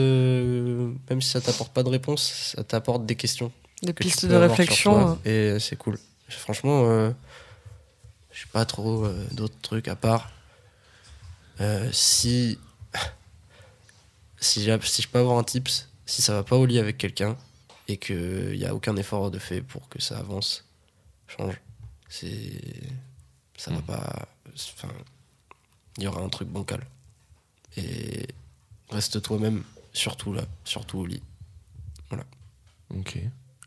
[1.09, 3.53] même si ça t'apporte pas de réponse, ça t'apporte des questions.
[3.83, 5.09] Des pistes de réflexion.
[5.09, 5.18] hein.
[5.25, 5.99] Et c'est cool.
[6.29, 7.11] Franchement, euh,
[8.33, 10.31] j'ai pas trop euh, d'autres trucs à part.
[11.61, 12.59] euh, si,
[14.41, 17.37] si, si je peux avoir un tips, si ça va pas au lit avec quelqu'un
[17.89, 20.64] et qu'il n'y a aucun effort de fait pour que ça avance,
[21.29, 21.61] change.
[22.09, 22.53] C'est.
[23.57, 23.83] Ça va Mm.
[23.83, 24.29] pas.
[24.77, 24.89] Enfin.
[25.99, 26.85] Il y aura un truc bancal.
[27.77, 28.27] Et
[28.91, 29.62] reste toi-même,
[29.93, 31.22] surtout là, surtout au lit.
[32.95, 33.18] Ok.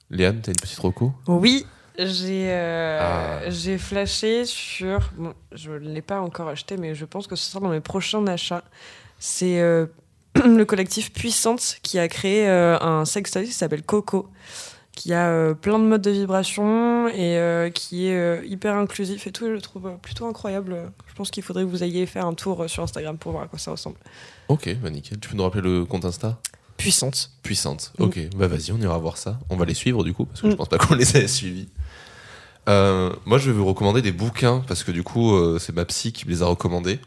[0.10, 1.14] Léane, t'as une petite reco?
[1.28, 1.66] Oui,
[1.98, 3.50] j'ai euh, Ah.
[3.50, 5.12] j'ai flashé sur.
[5.18, 7.82] Bon, je ne l'ai pas encore acheté, mais je pense que ce sera dans mes
[7.82, 8.64] prochains achats.
[9.20, 9.88] C'est euh,
[10.36, 14.30] le collectif Puissante qui a créé euh, un sextoy qui s'appelle Coco,
[14.94, 19.46] qui a euh, plein de modes de vibration et qui est hyper inclusif et tout.
[19.48, 20.92] Je le trouve plutôt incroyable.
[21.08, 23.48] Je pense qu'il faudrait que vous ayez faire un tour sur Instagram pour voir à
[23.48, 23.98] quoi ça ressemble.
[24.48, 25.20] Ok, bah nickel.
[25.20, 26.40] Tu peux nous rappeler le compte Insta?
[26.78, 27.32] Puissante.
[27.44, 27.92] Puissante.
[27.98, 28.04] Mm.
[28.04, 29.40] Ok, bah vas-y, on ira voir ça.
[29.50, 30.58] On va les suivre du coup, parce que je Mm.
[30.58, 31.68] pense pas qu'on les ait suivis.
[32.70, 35.86] Euh, moi, je vais vous recommander des bouquins, parce que du coup, euh, c'est ma
[35.86, 37.00] psy qui me les a recommandés.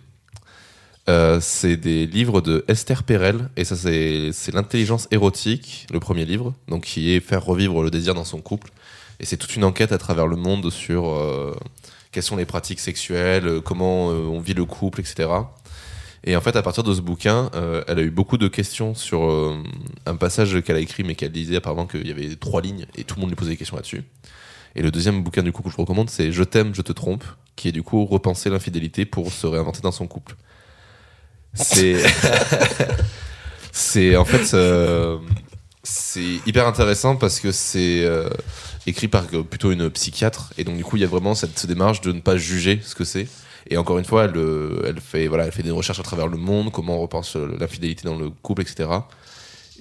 [1.08, 6.54] Euh, c'est des livres de Esther Perel, et ça, c'est L'intelligence érotique, le premier livre,
[6.68, 8.70] donc qui est faire revivre le désir dans son couple.
[9.18, 11.14] Et c'est toute une enquête à travers le monde sur
[12.10, 15.28] quelles sont les pratiques sexuelles, comment on vit le couple, etc.
[16.24, 18.94] Et en fait, à partir de ce bouquin, euh, elle a eu beaucoup de questions
[18.94, 19.56] sur euh,
[20.04, 23.04] un passage qu'elle a écrit, mais qu'elle disait apparemment qu'il y avait trois lignes et
[23.04, 24.04] tout le monde lui posait des questions là-dessus.
[24.76, 27.24] Et le deuxième bouquin du coup que je recommande, c'est Je t'aime, je te trompe,
[27.56, 30.36] qui est du coup repenser l'infidélité pour se réinventer dans son couple.
[31.54, 31.96] C'est,
[33.72, 35.18] c'est en fait, euh,
[35.82, 38.06] C'est hyper intéressant parce que c'est
[38.86, 42.02] écrit par plutôt une psychiatre et donc du coup il y a vraiment cette démarche
[42.02, 43.26] de ne pas juger ce que c'est.
[43.68, 46.28] Et encore une fois, elle, euh, elle, fait, voilà, elle fait des recherches à travers
[46.28, 48.88] le monde, comment on repense euh, l'infidélité dans le couple, etc.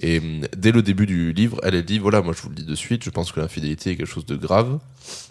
[0.02, 2.64] Et hum, dès le début du livre, elle, dit voilà, moi je vous le dis
[2.64, 4.78] de suite, je pense que l'infidélité est quelque chose de grave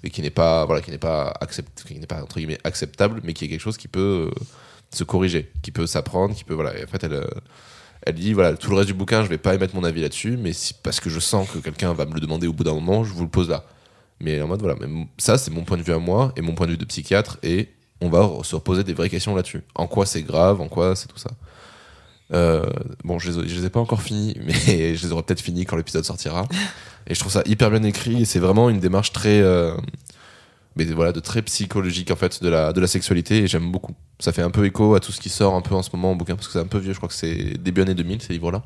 [0.04, 3.22] et qui n'est pas, voilà, qui n'est pas, accept, qui n'est pas entre guillemets acceptable,
[3.24, 4.44] mais qui est quelque chose qui peut euh,
[4.94, 6.78] se corriger, qui peut s'apprendre, qui peut voilà.
[6.78, 7.28] Et en fait, elle,
[8.04, 10.38] elle dit voilà, tout le reste du bouquin, je vais pas émettre mon avis là-dessus,
[10.38, 10.52] mais
[10.84, 13.14] parce que je sens que quelqu'un va me le demander au bout d'un moment, je
[13.14, 13.66] vous le pose là.
[14.22, 16.54] Mais en mode voilà, mais ça c'est mon point de vue à moi et mon
[16.54, 17.70] point de vue de psychiatre et
[18.02, 19.62] on va se reposer des vraies questions là-dessus.
[19.76, 21.32] En quoi c'est grave, en quoi c'est tout ça.
[22.32, 22.70] Euh,
[23.04, 24.36] bon, je les, les ai pas encore finis,
[24.68, 26.48] mais je les aurai peut-être finis quand l'épisode sortira.
[27.08, 29.76] Et je trouve ça hyper bien écrit et c'est vraiment une démarche très, euh,
[30.76, 33.96] mais voilà, de très psychologique en fait de la, de la sexualité et j'aime beaucoup.
[34.20, 36.12] Ça fait un peu écho à tout ce qui sort un peu en ce moment
[36.12, 38.22] en bouquin parce que c'est un peu vieux, je crois que c'est début année 2000
[38.22, 38.64] ces livres-là.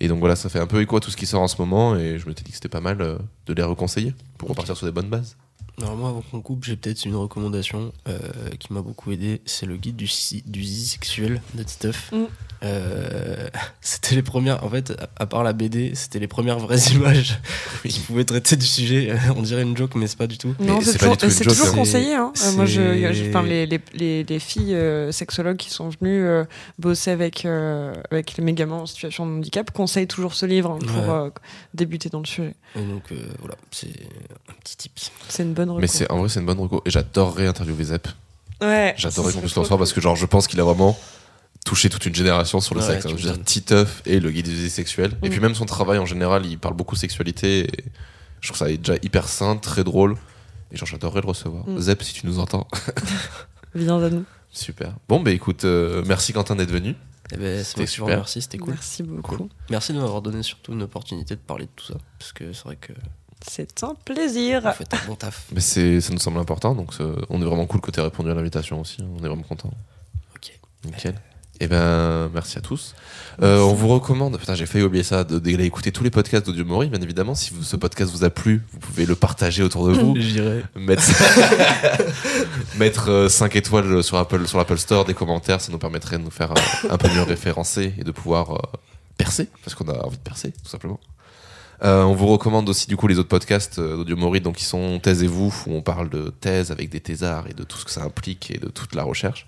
[0.00, 1.60] Et donc voilà, ça fait un peu écho à tout ce qui sort en ce
[1.60, 4.48] moment et je me suis dit que c'était pas mal euh, de les reconseiller pour
[4.48, 5.36] repartir sur des bonnes bases.
[5.78, 8.18] Moi, avant qu'on coupe, j'ai peut-être une recommandation euh,
[8.58, 9.40] qui m'a beaucoup aidé.
[9.46, 10.10] C'est le guide du,
[10.46, 12.12] du sexuel de Titeuf.
[12.12, 12.24] Mm.
[12.62, 13.48] Euh,
[13.80, 17.38] c'était les premières, en fait, à part la BD, c'était les premières vraies images
[17.86, 19.12] qui pouvaient traiter du sujet.
[19.36, 20.54] On dirait une joke, mais c'est pas du tout.
[20.58, 22.14] Non, Mais c'est toujours, du tout une c'est joke, toujours conseillé.
[22.14, 22.32] Hein.
[22.56, 26.44] Moi, je, enfin, les, les, les, les filles euh, sexologues qui sont venues euh,
[26.78, 30.78] bosser avec, euh, avec les mégamans en situation de handicap conseillent toujours ce livre hein,
[30.86, 31.08] pour Ouais.
[31.26, 31.30] euh,
[31.74, 32.54] débuter dans le sujet.
[32.76, 33.86] Et donc euh, voilà, c'est
[34.48, 35.10] un petit tips.
[35.28, 35.86] C'est une bonne Mais reco.
[35.86, 38.08] c'est en vrai c'est une bonne reco et j'adorerais interviewer Zep.
[38.60, 40.98] Ouais, J'adorerais qu'on puisse le recevoir parce que genre je pense qu'il a vraiment
[41.68, 43.04] touché toute une génération sur le Ouais, sexe.
[43.04, 43.10] hein.
[43.10, 43.44] Je veux dire.
[43.44, 45.12] Titeuf et le guide des idées sexuelles.
[45.22, 45.30] Et Mm.
[45.30, 47.64] puis même son travail en général, il parle beaucoup sexualité.
[47.64, 47.84] Et
[48.40, 50.16] je trouve ça déjà hyper sain, très drôle.
[50.72, 51.68] Et genre j'adorerais le recevoir.
[51.68, 51.78] Mm.
[51.78, 52.66] Zep, si tu nous entends.
[53.74, 54.24] Viens à nous.
[54.50, 54.94] Super.
[55.10, 56.94] Bon bah écoute, euh, merci Quentin d'être venu.
[57.32, 58.06] Eh ben, c'est C'était moi qui vous super.
[58.14, 58.72] remercie, c'était cool.
[58.74, 59.48] Merci beaucoup.
[59.68, 61.98] Merci de m'avoir donné surtout une opportunité de parler de tout ça.
[62.18, 62.92] Parce que c'est vrai que
[63.46, 64.62] C'est un plaisir.
[64.62, 65.44] vous faites un bon taf.
[65.52, 68.02] Mais c'est, ça nous semble important, donc euh, on est vraiment cool que tu aies
[68.02, 69.02] répondu à l'invitation aussi.
[69.02, 69.70] On est vraiment content.
[70.34, 70.58] Ok.
[70.86, 71.14] Nickel.
[71.60, 72.94] Et ben, merci à tous.
[73.42, 76.64] Euh, on vous recommande, putain, j'ai failli oublier ça, d'aller écouter tous les podcasts d'Audio
[76.64, 77.34] Mori, bien évidemment.
[77.34, 80.14] Si vous- ce podcast vous a plu, vous pouvez le partager autour de vous.
[80.20, 80.62] J'irai.
[80.76, 81.02] mettre
[82.78, 86.30] mettre 5 étoiles sur Apple sur l'Apple Store des commentaires ça nous permettrait de nous
[86.30, 88.58] faire euh, un peu mieux référencer et de pouvoir euh,
[89.16, 91.00] percer parce qu'on a envie de percer tout simplement
[91.84, 94.64] Euh, on vous recommande aussi du coup les autres podcasts euh, d'Audio Mori donc qui
[94.64, 97.78] sont Thèse et vous où on parle de thèse avec des thésards et de tout
[97.78, 99.46] ce que ça implique et de toute la recherche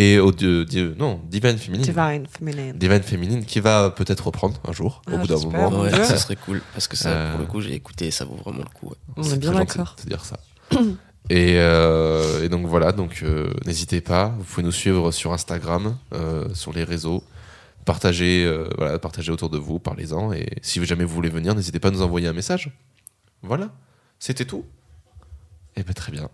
[0.00, 2.78] et audio, di- non Divine Féminine Divine Feminine.
[2.78, 6.04] Divine Féminine qui va peut-être reprendre un jour au Ah, bout d'un moment Ouais, Dieu.
[6.04, 6.62] ça serait cool.
[6.72, 7.30] Parce que ça, Euh.
[7.32, 8.90] pour le coup, j'ai écouté ça vaut vraiment le coup.
[8.90, 8.96] ouais.
[9.16, 9.96] On C'est est bien d'accord.
[9.96, 10.38] te dire ça.
[11.30, 15.96] et, euh, et donc voilà, donc euh, n'hésitez pas, vous pouvez nous suivre sur Instagram,
[16.14, 17.24] euh, sur les réseaux,
[17.84, 21.80] partagez, euh, voilà, partagez autour de vous, parlez-en, et si jamais vous voulez venir, n'hésitez
[21.80, 22.70] pas à nous envoyer un message.
[23.42, 23.70] Voilà,
[24.20, 24.64] c'était tout.
[25.76, 26.28] Et ben très bien.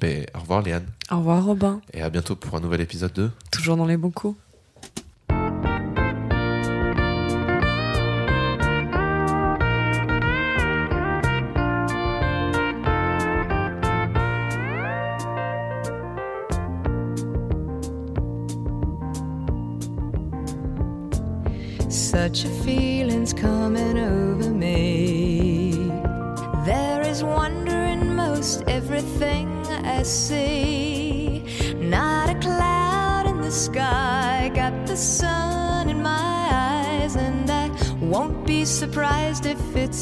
[0.00, 1.80] Ben, au revoir Léane, Au revoir, Robin.
[1.92, 4.38] et à bientôt pour un nouvel épisode de Toujours dans les bons coups.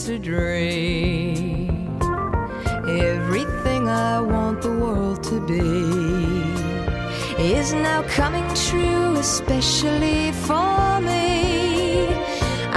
[0.09, 1.69] A dream.
[2.89, 5.63] Everything I want the world to be
[7.43, 12.07] is now coming true, especially for me.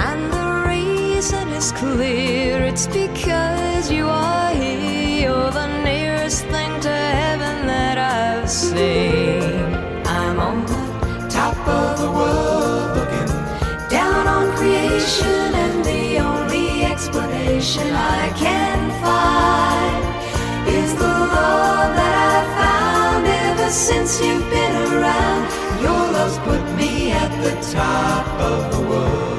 [0.08, 4.41] And the reason is clear it's because you are
[17.72, 20.04] explanation I can find
[20.68, 25.50] is the love that I've found ever since you've been around.
[25.80, 29.30] Your love's put me at the top of the world.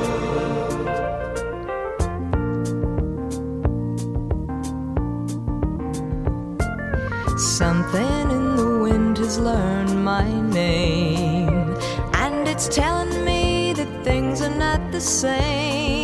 [7.39, 11.75] Something in the wind has learned my name,
[12.13, 16.03] and it's telling me that things are not the same.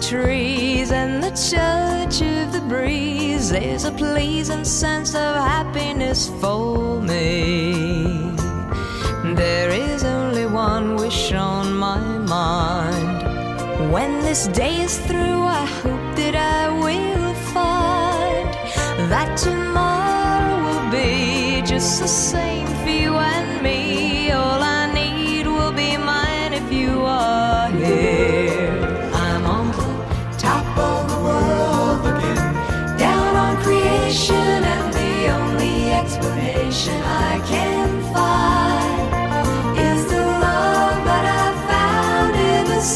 [0.00, 8.32] Trees and the touch of the breeze, there's a pleasing sense of happiness for me.
[9.34, 13.92] There is only one wish on my mind.
[13.92, 18.48] When this day is through, I hope that I will find
[19.10, 24.07] that tomorrow will be just the same for you and me.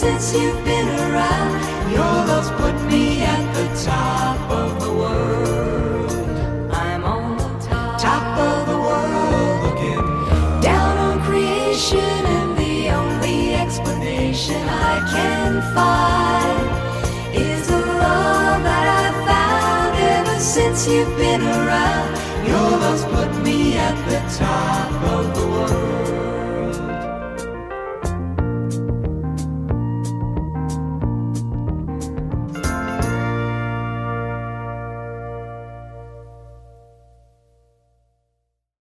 [0.03, 1.53] Since you've been around.
[1.93, 6.11] Your love's put me at the top of the world.
[6.73, 7.53] I'm on the
[7.99, 10.03] top of the world looking
[10.61, 16.67] down on creation, and the only explanation I can find
[17.37, 22.11] is the love that I've found ever since you've been around.
[22.47, 23.72] Your love's put me
[24.43, 24.82] at the top.